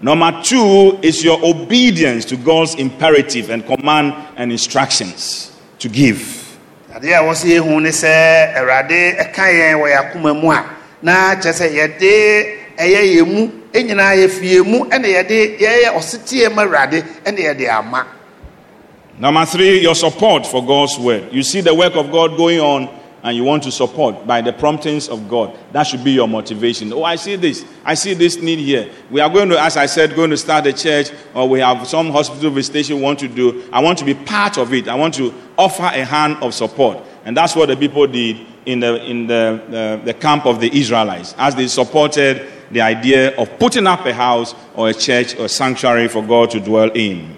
Number 0.00 0.42
two 0.42 0.98
is 1.00 1.22
your 1.22 1.38
obedience 1.44 2.24
to 2.24 2.36
God's 2.36 2.74
imperative 2.74 3.50
and 3.50 3.64
command 3.64 4.14
and 4.36 4.50
instructions 4.50 5.56
to 5.78 5.88
give. 5.88 6.39
Adeɛ 6.94 7.14
a 7.14 7.80
ne 7.80 7.90
sɛ 7.90 8.54
awurade 8.58 9.16
ɛka 9.22 9.44
yɛn 9.52 9.76
wɔ 9.80 10.34
mu 10.40 10.50
a 10.52 10.64
na 11.02 11.34
kyerɛ 11.36 11.52
sɛ 11.52 11.66
yɛde 11.78 12.46
ɛyɛ 12.78 13.00
yɛn 13.14 13.26
mu 13.26 13.50
nyinaa 13.74 14.14
yɛfi 14.16 14.46
yɛn 14.56 14.64
mu 14.66 14.78
ɛna 14.90 15.06
yɛde 15.08 15.58
yɛyɛ 15.60 15.94
ɔsetie 15.98 16.48
ma 16.54 16.62
awurade 16.64 17.02
ɛna 17.24 17.38
yɛde 17.38 17.68
ama 17.68 18.06
Number 19.20 19.44
three, 19.44 19.80
your 19.82 19.94
support 19.94 20.46
for 20.46 20.64
God's 20.64 20.98
word. 20.98 21.28
You 21.30 21.42
see 21.42 21.60
the 21.60 21.74
work 21.74 21.94
of 21.94 22.10
God 22.10 22.38
going 22.38 22.58
on, 22.58 22.88
and 23.22 23.36
you 23.36 23.44
want 23.44 23.62
to 23.64 23.70
support 23.70 24.26
by 24.26 24.40
the 24.40 24.52
promptings 24.52 25.08
of 25.08 25.28
God. 25.28 25.56
That 25.72 25.84
should 25.84 26.02
be 26.02 26.12
your 26.12 26.28
motivation. 26.28 26.92
Oh, 26.92 27.04
I 27.04 27.16
see 27.16 27.36
this. 27.36 27.64
I 27.84 27.94
see 27.94 28.14
this 28.14 28.36
need 28.36 28.58
here. 28.58 28.90
We 29.10 29.20
are 29.20 29.28
going 29.28 29.48
to, 29.50 29.60
as 29.60 29.76
I 29.76 29.86
said, 29.86 30.14
going 30.14 30.30
to 30.30 30.36
start 30.36 30.66
a 30.66 30.72
church, 30.72 31.10
or 31.34 31.48
we 31.48 31.60
have 31.60 31.86
some 31.86 32.10
hospital 32.10 32.50
visitation 32.50 32.96
we 32.96 33.02
want 33.02 33.18
to 33.20 33.28
do. 33.28 33.68
I 33.72 33.80
want 33.80 33.98
to 33.98 34.04
be 34.04 34.14
part 34.14 34.58
of 34.58 34.72
it. 34.72 34.88
I 34.88 34.94
want 34.94 35.14
to 35.14 35.34
offer 35.58 35.82
a 35.82 36.04
hand 36.04 36.38
of 36.42 36.54
support. 36.54 36.98
And 37.24 37.36
that's 37.36 37.54
what 37.54 37.66
the 37.66 37.76
people 37.76 38.06
did 38.06 38.46
in 38.64 38.80
the, 38.80 39.04
in 39.04 39.26
the, 39.26 39.62
the, 39.68 40.00
the 40.06 40.14
camp 40.14 40.46
of 40.46 40.60
the 40.60 40.78
Israelites, 40.78 41.34
as 41.38 41.54
they 41.54 41.66
supported 41.66 42.50
the 42.70 42.80
idea 42.80 43.36
of 43.36 43.58
putting 43.58 43.86
up 43.86 44.06
a 44.06 44.14
house 44.14 44.54
or 44.74 44.90
a 44.90 44.94
church 44.94 45.36
or 45.38 45.48
sanctuary 45.48 46.08
for 46.08 46.22
God 46.22 46.50
to 46.52 46.60
dwell 46.60 46.90
in. 46.92 47.36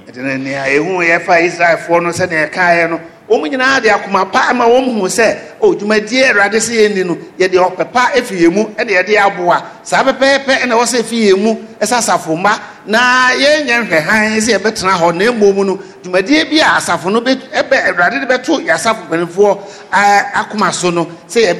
Wɔn 3.33 3.51
nyinaa 3.51 3.81
de 3.83 3.88
akoma 3.90 4.25
pa 4.33 4.40
ama 4.51 4.64
wɔn 4.66 5.01
hu 5.01 5.07
sɛ 5.09 5.37
o 5.61 5.75
dwumadie 5.75 6.25
awurade 6.29 6.59
sɛ 6.61 6.73
yɛn 6.81 6.95
ni 6.95 7.03
no 7.05 7.16
yɛde 7.38 7.57
ɔpɛ 7.68 7.85
pa 7.92 8.11
efi 8.14 8.35
yɛn 8.45 8.53
mu 8.53 8.64
ɛde 8.77 8.90
yɛde 8.90 9.16
aboa 9.27 9.57
saa 9.83 10.03
pɛpɛɛpɛ 10.05 10.53
ɛna 10.64 10.75
wɔsɛ 10.81 11.01
efi 11.01 11.16
yɛn 11.31 11.38
mu 11.42 11.57
ɛsɛ 11.81 11.95
asafo 11.99 12.37
mma 12.37 12.53
na 12.87 13.31
yɛnyɛ 13.33 13.88
nhwɛhan 13.88 14.38
sɛ 14.40 14.59
yɛbɛtena 14.59 14.92
hɔ 15.01 15.14
na 15.16 15.25
no 15.64 15.79
dwumadie 16.03 16.45
bi 16.51 16.59
a 16.61 16.77
asafo 16.79 17.11
no 17.12 17.21
bɛ 17.21 17.37
ɛbɛ 17.53 17.77
awurade 17.88 18.21
de 18.21 18.27
bɛto 18.27 18.61
ɛɛ 18.61 20.33
akoma 20.35 20.73
so 20.73 20.90
no 20.90 21.07
sɛ 21.29 21.55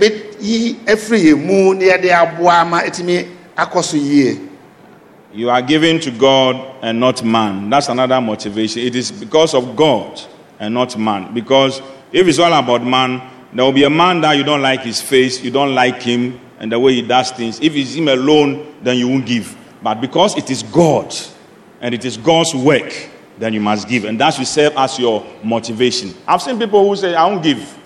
efiri 0.87 1.33
yɛn 1.33 1.47
mu 1.47 1.75
na 1.75 1.85
yɛde 1.85 2.11
aboa 2.13 2.61
ama 2.61 2.81
etimi 2.83 3.27
akɔ 3.57 3.83
so 3.83 3.97
yie. 3.97 4.39
You 5.35 5.49
are 5.49 5.63
giving 5.63 5.99
to 6.01 6.11
God 6.11 6.61
and 6.83 7.01
not 7.01 7.25
man. 7.25 7.71
That's 7.71 7.89
another 7.89 8.21
motivation. 8.21 8.83
It 8.83 8.95
is 8.95 9.11
because 9.11 9.55
of 9.55 9.75
God 9.75 10.21
and 10.63 10.73
not 10.73 10.97
man. 10.97 11.35
Because 11.35 11.83
if 12.13 12.27
it's 12.27 12.39
all 12.39 12.53
about 12.53 12.85
man, 12.85 13.21
there 13.53 13.65
will 13.65 13.73
be 13.73 13.83
a 13.83 13.91
man 13.91 14.21
that 14.21 14.37
you 14.37 14.45
don't 14.45 14.63
like 14.63 14.83
his 14.83 15.03
face, 15.03 15.43
you 15.43 15.51
don't 15.51 15.75
like 15.75 16.01
him 16.01 16.41
and 16.61 16.71
the 16.71 16.79
way 16.79 16.95
he 16.95 17.03
does 17.03 17.33
things. 17.33 17.59
If 17.61 17.75
it's 17.75 17.95
him 17.95 18.07
alone, 18.07 18.77
then 18.81 18.97
you 18.97 19.09
won't 19.09 19.27
give. 19.27 19.57
But 19.83 20.01
because 20.01 20.39
it 20.39 20.49
is 20.51 20.63
God 20.63 21.13
and 21.81 21.93
it 21.93 22.05
is 22.05 22.17
God's 22.17 22.55
work, 22.55 22.95
then 23.39 23.53
you 23.53 23.61
must 23.61 23.89
give. 23.89 24.05
And 24.05 24.21
that 24.21 24.35
should 24.35 24.47
serve 24.47 24.73
as 24.77 24.99
your 25.01 25.27
motivation. 25.43 26.15
I've 26.29 26.41
seen 26.41 26.59
people 26.61 26.89
who 26.89 26.95
say, 26.95 27.17
I 27.17 27.27
won't 27.27 27.43
give. 27.43 27.79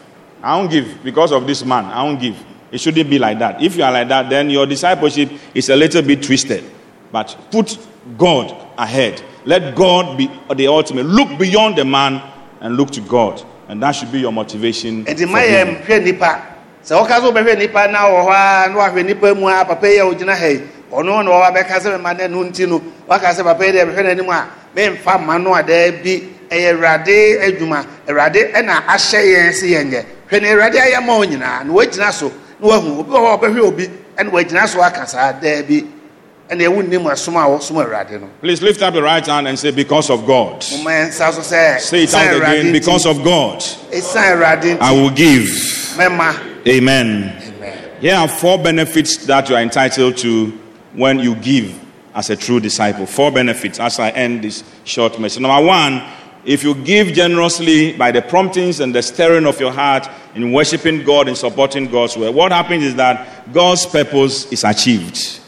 I 0.42 0.54
won't 0.58 0.70
give 0.70 1.02
because 1.02 1.32
of 1.32 1.46
this 1.46 1.64
man. 1.64 1.86
I 1.86 2.02
won't 2.02 2.20
give. 2.20 2.36
It 2.70 2.78
shouldn't 2.78 3.08
be 3.08 3.18
like 3.18 3.38
that. 3.38 3.62
If 3.62 3.76
you 3.76 3.84
are 3.84 3.92
like 3.92 4.08
that, 4.08 4.28
then 4.28 4.50
your 4.50 4.66
discipleship 4.66 5.30
is 5.54 5.70
a 5.70 5.76
little 5.76 6.02
bit 6.02 6.22
twisted. 6.22 6.62
But 7.10 7.38
put 7.50 7.78
God 8.18 8.54
ahead. 8.76 9.22
Let 9.46 9.74
God 9.74 10.18
be 10.18 10.28
the 10.54 10.66
ultimate. 10.66 11.06
Look 11.06 11.38
beyond 11.38 11.78
the 11.78 11.84
man 11.86 12.20
and 12.60 12.76
look 12.76 12.90
to 12.92 13.00
God. 13.00 13.42
And 13.68 13.82
that 13.82 13.92
should 13.92 14.12
be 14.12 14.20
your 14.20 14.32
motivation. 14.32 15.04
nti 15.04 15.24
for 15.26 15.32
ma 15.32 15.38
yɛ 15.38 15.64
giving. 15.64 15.76
nhwɛ 15.82 16.04
nipa 16.04 16.42
sɛ 16.84 16.94
wɔka 17.02 17.20
sɛ 17.20 17.32
wobɛhwɛ 17.32 17.58
nipa 17.58 17.88
na 17.90 17.98
wɔ 18.06 18.26
hɔ 18.26 18.30
a 18.30 18.68
na 18.70 18.74
wahwɛ 18.78 19.04
nipa 19.06 19.34
mu 19.34 19.48
a 19.48 19.64
papa 19.64 19.88
yi 19.88 19.98
a 19.98 20.04
ogyina 20.04 20.36
ha 20.36 20.46
yi 20.46 20.60
ɔno 20.92 21.24
na 21.24 21.30
wɔwa 21.30 21.54
bɛka 21.56 21.80
sɛ 21.80 21.96
mema 21.98 22.14
no 22.14 22.26
no 22.42 22.48
nti 22.50 22.68
no 22.68 22.80
waka 23.08 23.26
sɛ 23.28 23.42
papa 23.44 23.64
deɛ 23.64 23.84
bɛhwɛ 23.90 24.02
n'anim 24.04 24.30
a 24.30 24.46
memfa 24.76 25.18
ma 25.26 25.36
no 25.38 25.54
a 25.54 25.62
daa 25.62 25.90
bi 26.02 26.22
ɛyɛ 26.48 26.74
awurade 26.74 27.40
adwuma 27.42 27.84
awurade 28.06 28.52
ɛna 28.54 28.86
ahyɛ 28.86 29.20
yɛn 29.34 29.50
sɛ 29.50 29.66
yɛnyɛ 29.74 30.04
hwɛ 30.30 30.42
ne 30.42 30.48
awurade 30.52 30.78
ayɛ 30.78 31.04
ma 31.04 31.16
wo 31.18 31.24
nyinaa 31.24 31.64
na 31.66 31.72
wagyina 31.72 32.12
so 32.12 32.30
na 32.60 32.68
wahu 32.68 33.00
obi 33.00 33.10
wɔ 33.10 33.18
hɔ 33.18 33.26
a 33.34 33.38
ɔbɛhwɛ 33.38 33.60
obi 33.66 33.90
ɛna 34.16 34.30
wagyina 34.30 34.68
so 34.68 34.80
aka 34.80 35.06
saa 35.06 35.32
daa 35.32 35.62
bi 35.62 35.82
Please 38.40 38.62
lift 38.62 38.80
up 38.82 38.94
your 38.94 39.02
right 39.02 39.26
hand 39.26 39.48
and 39.48 39.58
say, 39.58 39.72
Because 39.72 40.10
of 40.10 40.26
God. 40.26 40.60
moma 40.60 40.90
yɛn 40.90 41.08
nsa 41.08 41.32
so 41.32 41.40
sɛ 41.40 41.80
Say 41.80 42.04
it 42.04 42.14
out 42.14 42.36
again. 42.36 42.72
Because 42.72 43.04
of 43.06 43.22
God, 43.24 43.64
I 44.80 44.92
will 44.92 45.10
give. 45.10 45.48
Amen. 46.68 47.42
Amen. 47.56 47.90
Here 48.00 48.14
are 48.14 48.28
four 48.28 48.58
benefits 48.58 49.24
that 49.26 49.48
you 49.48 49.56
are 49.56 49.62
entitled 49.62 50.16
to 50.18 50.50
when 50.92 51.18
you 51.18 51.34
give 51.36 51.80
as 52.14 52.30
a 52.30 52.36
true 52.36 52.60
disciple. 52.60 53.06
Four 53.06 53.32
benefits 53.32 53.80
as 53.80 53.98
I 53.98 54.10
end 54.10 54.44
this 54.44 54.62
short 54.84 55.18
message. 55.18 55.40
Number 55.40 55.66
one, 55.66 56.02
if 56.44 56.62
you 56.62 56.74
give 56.74 57.08
generously 57.08 57.96
by 57.96 58.12
the 58.12 58.22
promptings 58.22 58.80
and 58.80 58.94
the 58.94 59.02
stirring 59.02 59.46
of 59.46 59.58
your 59.58 59.72
heart 59.72 60.08
in 60.34 60.52
worshiping 60.52 61.02
God 61.04 61.26
and 61.26 61.36
supporting 61.36 61.90
God's 61.90 62.16
word, 62.16 62.34
what 62.34 62.52
happens 62.52 62.84
is 62.84 62.94
that 62.96 63.52
God's 63.52 63.84
purpose 63.86 64.50
is 64.52 64.62
achieved. 64.62 65.40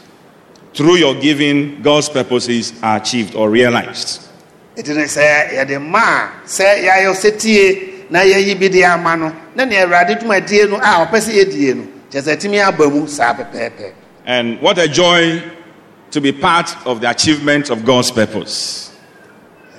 Through 0.73 0.97
your 0.97 1.15
giving, 1.15 1.81
God's 1.81 2.09
purposes 2.09 2.73
are 2.83 2.97
achieved 2.97 3.35
or 3.35 3.49
realized. 3.49 4.21
ɛti 4.77 4.95
ne 4.95 5.03
sɛ 5.03 5.49
yɛde 5.57 5.81
ma 5.81 5.99
a 5.99 6.29
sɛ 6.47 6.83
yɛayɛ 6.85 7.11
sɛ 7.13 7.37
tie 7.39 8.05
na 8.09 8.19
yɛyi 8.21 8.57
bi 8.59 8.67
de 8.69 8.83
ama 8.83 9.17
no 9.17 9.35
na 9.55 9.65
nea 9.65 9.85
awurade 9.85 10.19
dwumadie 10.21 10.69
no 10.69 10.77
a 10.77 11.05
ɔpɛ 11.05 11.17
sɛ 11.19 11.31
yɛdie 11.43 11.75
no 11.75 11.87
kyɛ 12.11 12.21
sɛ 12.21 12.37
tumi 12.39 12.59
aba 12.65 12.87
mu 12.89 13.05
saa 13.07 13.33
pɛpɛɛpɛ 13.33 13.91
And 14.25 14.61
what 14.61 14.77
a 14.77 14.87
joy 14.87 15.41
to 16.11 16.21
be 16.21 16.31
part 16.31 16.69
of 16.85 17.01
the 17.01 17.09
achievement 17.09 17.69
of 17.71 17.83
God's 17.83 18.11
purpose. 18.11 18.91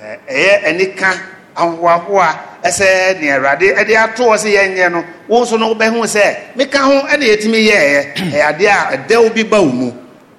Ɛ- 0.03 0.19
ɛyɛ 0.29 0.63
anika 0.65 1.19
ahohoahoa 1.55 2.37
ɛsɛ 2.63 3.19
nea 3.21 3.39
awurade 3.39 3.75
ɛde 3.75 3.95
ato 3.97 4.23
hɔ 4.29 4.37
sɛ 4.37 4.53
yɛnyɛ 4.53 4.91
no 4.91 5.03
wo 5.27 5.41
nso 5.43 5.57
no 5.57 5.73
wobɛhu 5.73 6.03
sɛ 6.03 6.55
meka 6.55 6.77
ho 6.77 7.07
ɛna 7.07 7.23
yɛtumi 7.23 7.69
yɛɛyɛ 7.69 8.13
ɛyɛ 8.13 8.41
adeɛ 8.53 8.67
a 8.69 8.97
ɛdɛw 8.97 9.33
bi 9.33 9.43
ba 9.43 9.61
wo 9.61 9.69
mu 9.71 9.91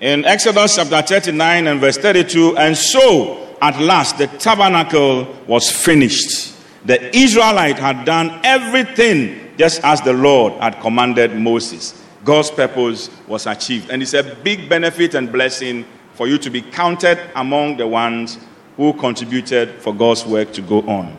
In 0.02 0.24
Exodus 0.24 0.74
chapter 0.74 1.00
39 1.00 1.68
and 1.68 1.80
verse 1.80 1.96
32, 1.96 2.56
and 2.58 2.76
so 2.76 3.56
at 3.62 3.80
last 3.80 4.18
the 4.18 4.26
tabernacle 4.26 5.32
was 5.46 5.70
finished. 5.70 6.56
The 6.84 7.16
Israelite 7.16 7.78
had 7.78 8.04
done 8.04 8.40
everything 8.42 9.54
just 9.56 9.84
as 9.84 10.00
the 10.00 10.12
Lord 10.12 10.54
had 10.54 10.80
commanded 10.80 11.36
Moses. 11.36 12.02
God's 12.24 12.50
purpose 12.50 13.10
was 13.28 13.46
achieved. 13.46 13.90
And 13.90 14.02
it's 14.02 14.14
a 14.14 14.24
big 14.42 14.68
benefit 14.68 15.14
and 15.14 15.30
blessing 15.30 15.86
for 16.14 16.26
you 16.26 16.36
to 16.36 16.50
be 16.50 16.62
counted 16.62 17.20
among 17.36 17.76
the 17.76 17.86
ones 17.86 18.40
who 18.76 18.94
contributed 18.94 19.80
for 19.82 19.94
God's 19.94 20.26
work 20.26 20.52
to 20.54 20.62
go 20.62 20.80
on. 20.80 21.16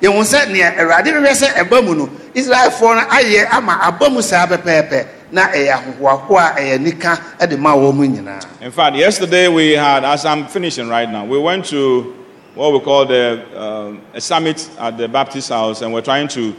De 0.00 0.06
yɛhu 0.08 0.22
sɛ 0.24 0.38
awurade 0.78 1.10
sɛ 1.34 1.48
ɛba 1.64 1.84
mu 1.84 1.94
no 1.94 2.08
israelfoɔ 2.34 2.94
no 2.96 3.02
ayɛ 3.10 3.48
ama 3.52 3.78
aba 3.82 4.10
mu 4.10 4.22
saa 4.22 4.46
pɛpɛɛpɛ 4.46 5.06
na 5.32 5.48
ɛyɛ 5.48 5.72
ahohoahoa 6.00 6.56
ɛyɛ 6.56 6.80
nika 6.80 7.18
ɛde 7.40 7.58
ma 7.58 7.76
mu 7.76 8.06
nyinaa 8.06 8.40
In 8.60 8.70
fact, 8.70 8.96
yesterday 8.96 9.48
we 9.48 9.72
had, 9.72 10.04
as 10.04 10.24
I'm 10.24 10.46
finishing 10.46 10.88
right 10.88 11.08
now, 11.08 11.24
we 11.24 11.38
went 11.38 11.66
to 11.66 12.14
what 12.54 12.72
we 12.72 12.80
call 12.80 13.06
the, 13.06 13.40
um, 13.56 14.00
a 14.14 14.20
summit 14.20 14.68
at 14.80 14.98
the 14.98 15.06
Baptist 15.06 15.50
house, 15.50 15.80
and 15.82 15.92
we're 15.92 16.00
trying 16.00 16.26
to 16.28 16.54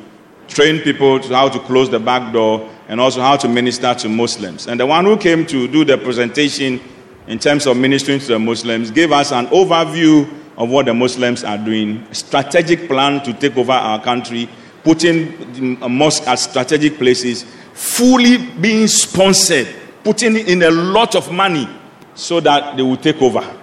train 0.47 0.79
people 0.79 1.19
to 1.19 1.35
how 1.35 1.49
to 1.49 1.59
close 1.59 1.89
the 1.89 1.99
back 1.99 2.31
door 2.31 2.69
and 2.87 2.99
also 3.01 3.21
how 3.21 3.35
to 3.35 3.47
minister 3.49 3.93
to 3.93 4.07
Muslims. 4.09 4.67
And 4.67 4.79
the 4.79 4.85
one 4.85 5.05
who 5.05 5.17
came 5.17 5.45
to 5.47 5.67
do 5.67 5.83
the 5.83 5.97
presentation 5.97 6.79
in 7.27 7.37
terms 7.37 7.67
of 7.67 7.77
ministering 7.77 8.19
to 8.19 8.27
the 8.27 8.39
Muslims 8.39 8.91
gave 8.91 9.11
us 9.11 9.31
an 9.31 9.47
overview 9.47 10.27
of 10.59 10.69
what 10.69 10.85
the 10.85 10.93
Muslims 10.93 11.43
are 11.43 11.57
doing, 11.57 12.05
strategic 12.13 12.87
plan 12.87 13.23
to 13.23 13.33
take 13.33 13.57
over 13.57 13.71
our 13.71 13.99
country, 14.03 14.47
putting 14.83 15.81
a 15.81 15.89
mosque 15.89 16.27
at 16.27 16.35
strategic 16.35 16.97
places, 16.97 17.45
fully 17.73 18.37
being 18.37 18.87
sponsored, 18.87 19.67
putting 20.03 20.35
in 20.35 20.61
a 20.63 20.69
lot 20.69 21.15
of 21.15 21.31
money 21.31 21.67
so 22.13 22.41
that 22.41 22.75
they 22.75 22.83
will 22.83 22.97
take 22.97 23.21
over. 23.21 23.55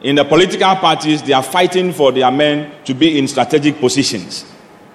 In 0.00 0.16
the 0.16 0.24
political 0.24 0.74
parties, 0.76 1.22
they 1.22 1.34
are 1.34 1.42
fighting 1.42 1.92
for 1.92 2.10
their 2.10 2.30
men 2.30 2.72
to 2.84 2.94
be 2.94 3.18
in 3.18 3.28
strategic 3.28 3.78
positions. 3.78 4.46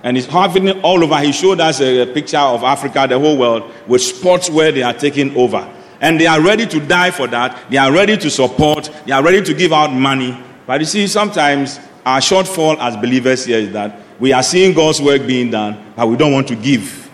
And 0.02 0.18
it's 0.18 0.26
happening 0.26 0.82
all 0.82 1.04
over. 1.04 1.20
He 1.20 1.32
showed 1.32 1.60
us 1.60 1.80
a 1.80 2.08
picture 2.08 2.38
of 2.38 2.64
Africa, 2.64 3.06
the 3.08 3.20
whole 3.20 3.38
world, 3.38 3.72
with 3.88 4.02
spots 4.02 4.50
where 4.50 4.72
they 4.72 4.82
are 4.82 4.94
taking 4.94 5.36
over. 5.38 5.72
And 6.02 6.20
they 6.20 6.26
are 6.26 6.42
ready 6.42 6.66
to 6.66 6.80
die 6.80 7.12
for 7.12 7.28
that. 7.28 7.70
They 7.70 7.78
are 7.78 7.92
ready 7.92 8.18
to 8.18 8.30
support. 8.32 8.90
They 9.06 9.12
are 9.12 9.24
ready 9.24 9.44
to 9.44 9.54
give 9.54 9.72
out 9.74 9.94
money. 9.94 10.38
But 10.66 10.80
you 10.82 10.86
see, 10.86 11.08
sometimes 11.08 11.80
our 12.06 12.20
shortfall 12.20 12.78
as 12.80 12.96
believers 12.98 13.46
here 13.46 13.60
is 13.60 13.72
that 13.74 14.00
we 14.20 14.34
are 14.34 14.44
seeing 14.44 14.74
God's 14.74 15.02
work 15.02 15.26
being 15.28 15.52
done, 15.52 15.94
but 15.96 16.08
we 16.08 16.16
don't 16.18 16.32
want 16.32 16.48
to 16.48 16.56
give. 16.56 17.10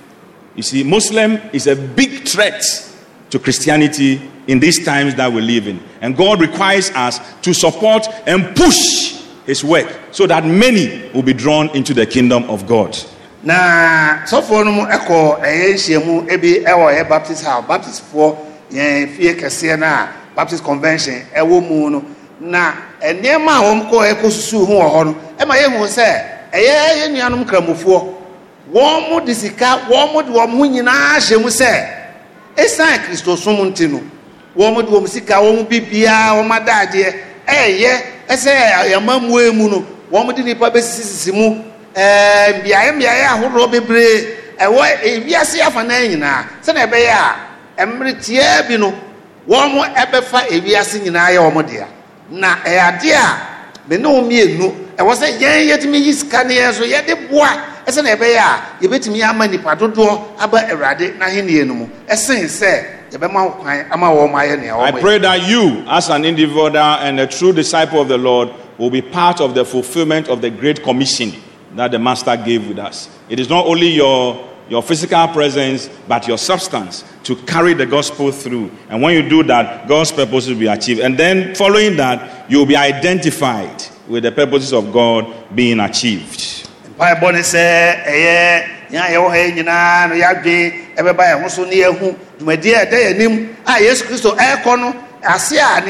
You 0.55 0.63
see, 0.63 0.83
Muslim 0.83 1.33
is 1.53 1.67
a 1.67 1.75
big 1.75 2.27
threat 2.27 2.61
to 3.29 3.39
Christianity 3.39 4.21
in 4.47 4.59
these 4.59 4.83
times 4.83 5.15
that 5.15 5.31
we 5.31 5.41
live 5.41 5.67
in. 5.67 5.79
And 6.01 6.15
God 6.15 6.41
requires 6.41 6.91
us 6.91 7.19
to 7.41 7.53
support 7.53 8.07
and 8.27 8.55
push 8.55 9.21
His 9.45 9.63
work 9.63 9.87
so 10.11 10.27
that 10.27 10.45
many 10.45 11.09
will 11.13 11.23
be 11.23 11.33
drawn 11.33 11.69
into 11.75 11.93
the 11.93 12.05
kingdom 12.05 12.43
of 12.49 12.67
God. 12.67 12.97
na 13.43 14.21
sɔfoɔ 14.25 14.65
no 14.65 14.71
mu 14.71 14.81
ɛkɔ 14.85 15.41
ɛyɛ 15.41 15.73
nhyiamu 15.73 16.29
ebi 16.29 16.61
ɛwɔ 16.63 16.93
ɛyɛ 16.93 17.09
baptist 17.09 17.43
house 17.43 17.65
baptistfoɔ 17.65 18.37
yɛn 18.71 19.09
fie 19.17 19.33
kɛseɛ 19.33 19.79
no 19.79 19.85
a 19.87 20.09
baptist 20.35 20.63
convention 20.63 21.25
ɛwɔ 21.35 21.67
mu 21.67 21.89
no 21.89 22.05
na 22.39 22.73
nneɛma 23.09 23.51
a 23.57 23.61
wɔn 23.65 23.89
kɔ 23.89 23.97
ɛkɔ 24.13 24.31
susu 24.31 24.65
ho 24.65 24.73
wɔ 24.79 24.87
hɔ 24.93 25.05
no. 25.05 25.15
Ɛma 25.39 25.55
yɛn 25.57 25.77
hu 25.77 25.85
sɛ 25.87 26.05
ɛyɛ 26.53 26.73
yɛn 26.99 27.11
nuanom 27.15 27.45
kramofoɔ 27.45 27.99
wɔn 28.73 29.09
mo 29.09 29.19
de 29.19 29.33
sika 29.33 29.81
wɔn 29.89 30.13
mo 30.13 30.21
de 30.21 30.29
wɔn 30.31 30.49
ho 30.57 30.63
nyinaa 30.65 31.17
hyɛ 31.17 31.41
mu 31.41 31.47
sɛ 31.49 31.87
esan 32.57 32.99
kristosom 33.05 33.57
nti 33.71 33.87
no. 33.89 34.01
Wɔn 34.55 34.73
mo 34.73 34.81
de 34.81 34.87
wɔn 34.91 35.07
sika 35.07 35.33
wɔn 35.41 35.55
mo 35.57 35.63
bibiara 35.63 36.37
wɔn 36.37 36.49
adaadeɛ 36.51 37.13
ɛyɛ 37.47 37.91
ɛsɛ 38.29 38.53
yɛmammue 38.93 39.53
mu 39.55 39.69
no. 39.69 39.85
Wɔn 40.11 40.35
de 40.35 40.43
nipa 40.43 40.69
bɛsisisi 40.69 41.33
mu. 41.33 41.63
Ɛɛ 41.95 42.61
mbeaeɛ 42.61 42.91
mbeaeɛ 42.95 43.25
ahodoɔ 43.33 43.71
bebree. 43.71 44.37
Ɛwɔ 44.59 44.85
ewiase 45.03 45.59
afa 45.65 45.81
nyinaa 45.83 46.45
sɛnɛ 46.63 46.85
ɛbɛyɛ 46.87 47.13
a 47.79 47.85
mmerɛ 47.85 48.67
bi 48.67 48.77
no 48.77 48.93
wɔn 49.49 49.95
ɛbɛfa 49.95 50.47
ewiase 50.51 50.99
nyinaa 51.01 51.31
yɛ 51.33 51.51
wɔn 51.51 51.65
dea. 51.67 51.87
Na 52.31 52.55
ɛyɛ 52.65 52.79
adeɛ 52.79 53.13
a 53.15 53.87
me 53.89 53.97
ne 53.97 54.07
wɔn 54.07 54.23
mmienu 54.25 54.71
ɛwɔ 54.97 55.13
sɛ 55.15 55.27
yɛn 55.39 55.67
yɛtumi 55.69 55.97
yi 56.05 56.13
sika 56.13 56.43
ne 56.43 56.55
yɛn 56.55 56.73
so 56.73 56.83
yɛde 56.83 57.29
boa 57.29 57.49
ɛsɛ 57.85 58.03
na 58.03 58.09
ɛbɛyɛ 58.15 58.37
a 58.37 58.61
yɛbɛtumi 58.85 59.23
ama 59.23 59.47
nipa 59.47 59.75
dodoɔ 59.75 60.21
aba 60.39 60.57
awurade 60.69 61.13
n'ahenni 61.19 61.65
no 61.67 61.73
mu 61.73 61.87
ɛsɛn 62.09 62.45
sɛ 62.45 62.83
yɛbɛma 63.11 63.51
kwan 63.59 63.85
ama 63.91 64.07
wɔn 64.07 64.31
ayɛ 64.33 64.61
nea 64.61 64.75
I 64.77 64.91
wɔn 64.91 64.95
yɛ. 64.97 65.01
pray 65.01 65.17
that 65.19 65.47
you, 65.47 65.83
as 65.89 66.09
an 66.09 66.23
individual 66.25 66.75
and 66.77 67.19
a 67.19 67.27
true 67.27 67.51
disciple 67.53 68.01
of 68.01 68.07
the 68.07 68.17
Lord, 68.17 68.49
will 68.77 68.89
be 68.89 69.01
part 69.01 69.41
of 69.41 69.53
the 69.53 69.65
fulfillment 69.65 70.27
of 70.29 70.41
the 70.41 70.49
great 70.49 70.81
commission 70.83 71.33
that 71.75 71.91
the 71.91 71.99
Master 71.99 72.35
gave 72.37 72.67
with 72.67 72.79
us. 72.79 73.09
It 73.29 73.39
is 73.39 73.49
not 73.49 73.65
only 73.65 73.87
your, 73.89 74.49
your 74.69 74.81
physical 74.81 75.27
presence, 75.29 75.89
but 76.07 76.27
your 76.27 76.37
substance 76.37 77.03
to 77.23 77.35
carry 77.35 77.73
the 77.73 77.85
gospel 77.85 78.31
through. 78.31 78.71
And 78.89 79.01
when 79.01 79.13
you 79.13 79.27
do 79.27 79.43
that, 79.43 79.87
God's 79.87 80.11
purpose 80.11 80.47
will 80.47 80.57
be 80.57 80.67
achieved. 80.67 81.01
And 81.01 81.17
then, 81.17 81.53
following 81.55 81.97
that, 81.97 82.49
you 82.49 82.59
will 82.59 82.65
be 82.65 82.75
identified 82.75 83.83
with 84.07 84.23
the 84.23 84.31
purposes 84.31 84.73
of 84.73 84.91
God 84.91 85.27
being 85.55 85.79
achieved. 85.79 86.67
a 86.99 87.03
a 87.03 88.65
a 93.63 93.73
ɛrekɔ 94.35 94.79
no 94.79 94.93
ase 95.23 95.57
a 95.57 95.81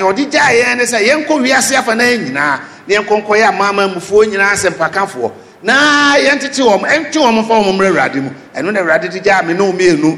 nyinaa 4.25 4.55
sɛ 4.55 4.69
mpakafoɔ 4.69 5.31
na 5.63 6.15
yɛntete 6.17 6.62
wɔn 6.62 6.84
ɛntwe 6.86 7.19
wɔn 7.21 7.47
fa 7.47 7.54
wɔn 7.62 7.76
mmerɛ 7.78 7.88
awurade 7.89 8.15
mu 8.21 8.30
ɛno 8.56 8.71
na 8.74 8.80
awurade 8.82 9.10
de 9.12 9.19
gyaa 9.19 9.43
me 9.45 9.54
ne 9.54 9.60
wɔn 9.60 9.74
mmienu 9.74 10.17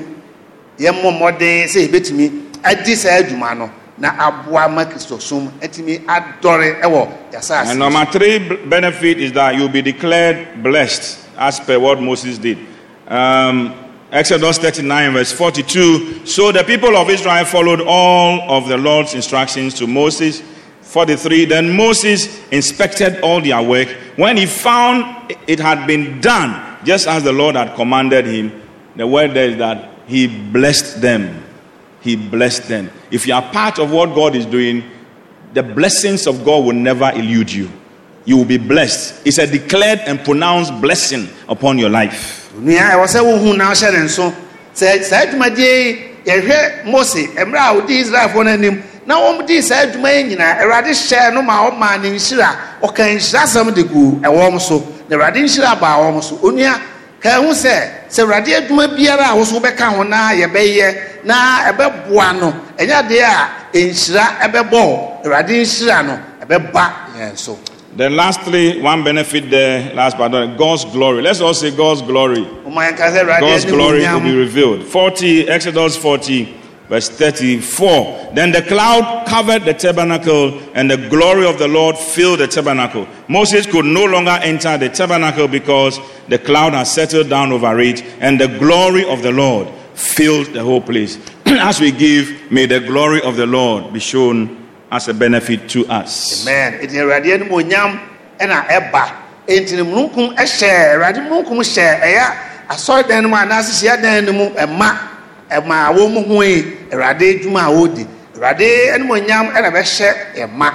yɛmmɔ 0.79 1.11
mmɔden 1.19 1.67
sɛ 1.67 1.87
yɛbɛtumi 1.87 2.31
adi 2.63 2.95
saa 2.95 3.19
adwuma 3.21 3.57
no 3.57 3.69
na 3.97 4.09
aboa 4.17 4.67
ma 4.69 4.85
kristo 4.85 5.19
som 5.21 5.51
atumi 5.61 5.99
adɔre 6.05 6.81
ɛwɔ 6.81 7.07
yɛasase 7.31 7.69
And 7.71 7.79
number 7.79 8.05
three 8.05 8.39
benefit 8.65 9.19
is 9.19 9.31
that 9.33 9.55
you'll 9.55 9.69
be 9.69 9.81
declared 9.81 10.63
blessed 10.63 11.19
as 11.37 11.59
per 11.59 11.79
what 11.79 11.99
Moses 12.01 12.37
did. 12.37 12.57
Um, 13.07 13.73
Exodus 14.11 14.57
39, 14.59 15.13
verse 15.13 15.31
42. 15.31 16.25
So 16.25 16.51
the 16.51 16.63
people 16.63 16.95
of 16.95 17.09
Israel 17.09 17.45
followed 17.45 17.81
all 17.81 18.41
of 18.51 18.67
the 18.67 18.77
Lord's 18.77 19.13
instructions 19.15 19.73
to 19.75 19.87
Moses. 19.87 20.41
43. 20.93 21.45
Then 21.45 21.75
Moses 21.75 22.39
inspected 22.51 23.19
all 23.21 23.41
their 23.41 23.63
work. 23.63 23.87
When 24.15 24.37
he 24.37 24.45
found 24.45 25.33
it 25.47 25.59
had 25.59 25.87
been 25.87 26.21
done 26.21 26.85
just 26.85 27.07
as 27.07 27.23
the 27.23 27.33
Lord 27.33 27.55
had 27.55 27.73
commanded 27.73 28.27
him, 28.27 28.61
the 28.95 29.07
word 29.07 29.33
there 29.33 29.49
is 29.49 29.57
that 29.57 29.89
he 30.05 30.27
blessed 30.27 31.01
them. 31.01 31.43
He 32.01 32.15
blessed 32.15 32.67
them. 32.67 32.91
If 33.09 33.25
you 33.25 33.33
are 33.33 33.41
part 33.41 33.79
of 33.79 33.91
what 33.91 34.13
God 34.13 34.35
is 34.35 34.45
doing, 34.45 34.83
the 35.55 35.63
blessings 35.63 36.27
of 36.27 36.45
God 36.45 36.63
will 36.63 36.73
never 36.75 37.09
elude 37.15 37.51
you. 37.51 37.71
You 38.25 38.37
will 38.37 38.45
be 38.45 38.59
blessed. 38.59 39.25
It's 39.25 39.39
a 39.39 39.47
declared 39.47 40.01
and 40.05 40.19
pronounced 40.23 40.79
blessing 40.79 41.27
upon 41.49 41.79
your 41.79 41.89
life. 41.89 42.53
Nua 49.05 49.17
ɛwɔ 49.17 49.37
sɛ 49.37 49.37
wohu 49.37 49.37
na 49.37 49.47
ne 49.47 49.61
saa 49.61 49.83
adwumadie 49.83 50.29
yi 50.29 50.35
yɛhwɛ 50.35 50.53
mose 50.53 50.53
mmerɛ 50.53 50.53
a 50.53 50.61
ɔdi 50.63 50.63
israelfoɔ 50.63 50.63
no 50.63 50.63
anim 50.63 50.63
na 50.63 50.63
wɔmdi 50.63 50.63
saa 50.63 50.63
adwuma 50.63 50.63
yi 50.63 50.63
nyinaa 50.63 50.63
awurade 50.63 50.91
hyɛɛ 50.93 51.33
no 51.33 51.41
ma 51.41 51.69
ɔmaa 51.69 52.01
ne 52.01 52.09
nhyira. 52.09 52.49
Ɔka 52.81 53.03
nhyirasɛm 53.15 53.73
de 53.75 53.83
gu 53.83 54.19
ɛwɔm 54.21 54.59
so. 54.59 54.83
Na 55.09 55.17
awurade 55.17 55.35
nhyira 55.43 55.79
baa 55.79 55.97
wɔm 55.99 56.23
so. 56.23 56.35
Onua 56.43 56.79
ka 57.19 57.41
ho 57.41 57.51
sɛ 57.51 58.07
sɛ 58.09 58.23
awurade 58.23 58.53
adwuma 58.55 58.87
biara 58.95 59.31
a 59.31 59.35
wo 59.35 59.43
so 59.43 59.59
wobɛka 59.59 59.95
ho 59.95 60.03
na 60.03 60.31
yɛbɛyɛ 60.31 60.95
na 61.25 61.71
ɛbɛboa 61.71 62.39
no 62.39 62.53
ɛnyɛ 62.77 62.93
adeɛ 62.93 63.23
a 63.23 63.77
nhyira 63.77 64.23
ɛbɛbɔ. 64.41 65.23
Awurade 65.25 65.49
nhyira 65.49 66.05
no 66.05 66.19
ɛbɛba 66.45 66.91
yɛn 67.17 67.37
so. 67.37 67.57
Then, 67.95 68.15
lastly, 68.15 68.81
one 68.81 69.03
benefit 69.03 69.51
there, 69.51 69.93
last 69.93 70.17
but 70.17 70.29
not 70.29 70.57
God's 70.57 70.83
glory. 70.85 71.21
Let's 71.21 71.41
all 71.41 71.53
say 71.53 71.69
God's 71.69 72.01
glory. 72.01 72.47
ɔma 72.65 72.89
yɛnka 72.89 73.11
sɛ 73.13 73.23
awurade 73.23 73.39
God's 73.41 73.65
glory 73.65 73.99
will 73.99 74.19
be 74.19 74.35
revealed. 74.35 74.83
40, 74.85 75.47
Exodus 75.47 75.95
40, 75.97 76.62
verse 76.93 77.09
34. 77.09 78.33
Then 78.35 78.51
the 78.51 78.61
cloud 78.61 79.25
covered 79.27 79.63
the 79.63 79.73
tabernacle, 79.73 80.59
and 80.75 80.91
the 80.91 80.97
glory 81.09 81.47
of 81.47 81.57
the 81.57 81.67
Lord 81.67 81.97
filled 81.97 82.39
the 82.39 82.47
tabernacle. 82.47 83.07
Moses 83.27 83.65
could 83.65 83.85
no 83.85 84.05
longer 84.05 84.37
enter 84.43 84.77
the 84.77 84.89
tabernacle 84.89 85.47
because 85.47 85.99
the 86.27 86.37
cloud 86.37 86.73
had 86.73 86.83
settled 86.83 87.29
down 87.29 87.51
over 87.51 87.79
it, 87.79 88.03
and 88.21 88.39
the 88.39 88.47
glory 88.59 89.09
of 89.09 89.23
the 89.23 89.31
Lord 89.31 89.69
filled 89.95 90.53
the 90.53 90.63
whole 90.63 90.81
place. 90.81 91.17
As 91.47 91.81
we 91.81 91.91
give, 91.91 92.51
may 92.51 92.67
the 92.67 92.79
glory 92.79 93.23
of 93.23 93.37
the 93.37 93.47
Lord 93.47 93.91
be 93.91 93.99
shown 93.99 94.61
as 94.91 95.07
a 95.07 95.13
benefit 95.15 95.67
to 95.69 95.87
us. 95.87 96.45
amen 96.47 96.77
asɔredan 102.69 103.23
no 103.23 103.29
mu 103.29 103.45
no 104.21 104.33
mu 104.33 104.49
ɛma 104.55 105.12
ɛma 105.61 105.93
wɔn 105.95 106.13
mu 106.13 106.21
hui 106.23 106.63
awurade 106.91 107.39
adwuma 107.41 107.61
a 107.67 107.71
wɔredi 107.71 108.07
awurade 108.35 108.93
anim 108.93 109.07
onyam 109.09 109.51
ɛna 109.53 109.71
bɛhyɛ 109.71 110.35
ɛma 110.37 110.71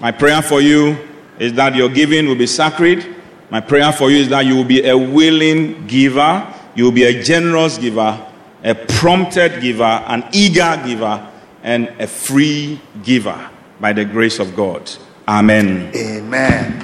My 0.00 0.12
prayer 0.12 0.42
for 0.42 0.60
you 0.60 0.96
is 1.40 1.54
that 1.54 1.74
your 1.74 1.88
giving 1.88 2.26
will 2.28 2.36
be 2.36 2.46
sacred. 2.46 3.04
My 3.50 3.60
prayer 3.60 3.90
for 3.92 4.10
you 4.10 4.18
is 4.18 4.28
that 4.28 4.46
you 4.46 4.54
will 4.54 4.64
be 4.64 4.86
a 4.86 4.96
willing 4.96 5.86
giver, 5.88 6.46
you 6.76 6.84
will 6.84 6.92
be 6.92 7.04
a 7.04 7.22
generous 7.22 7.78
giver, 7.78 8.24
a 8.62 8.74
prompted 8.74 9.60
giver, 9.60 9.82
an 9.82 10.24
eager 10.32 10.80
giver, 10.86 11.26
and 11.64 11.88
a 11.98 12.06
free 12.06 12.80
giver 13.02 13.50
by 13.80 13.92
the 13.92 14.04
grace 14.04 14.38
of 14.38 14.54
God. 14.54 14.88
Amen. 15.26 15.90
amen. 15.94 16.82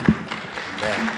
amen. 0.82 1.13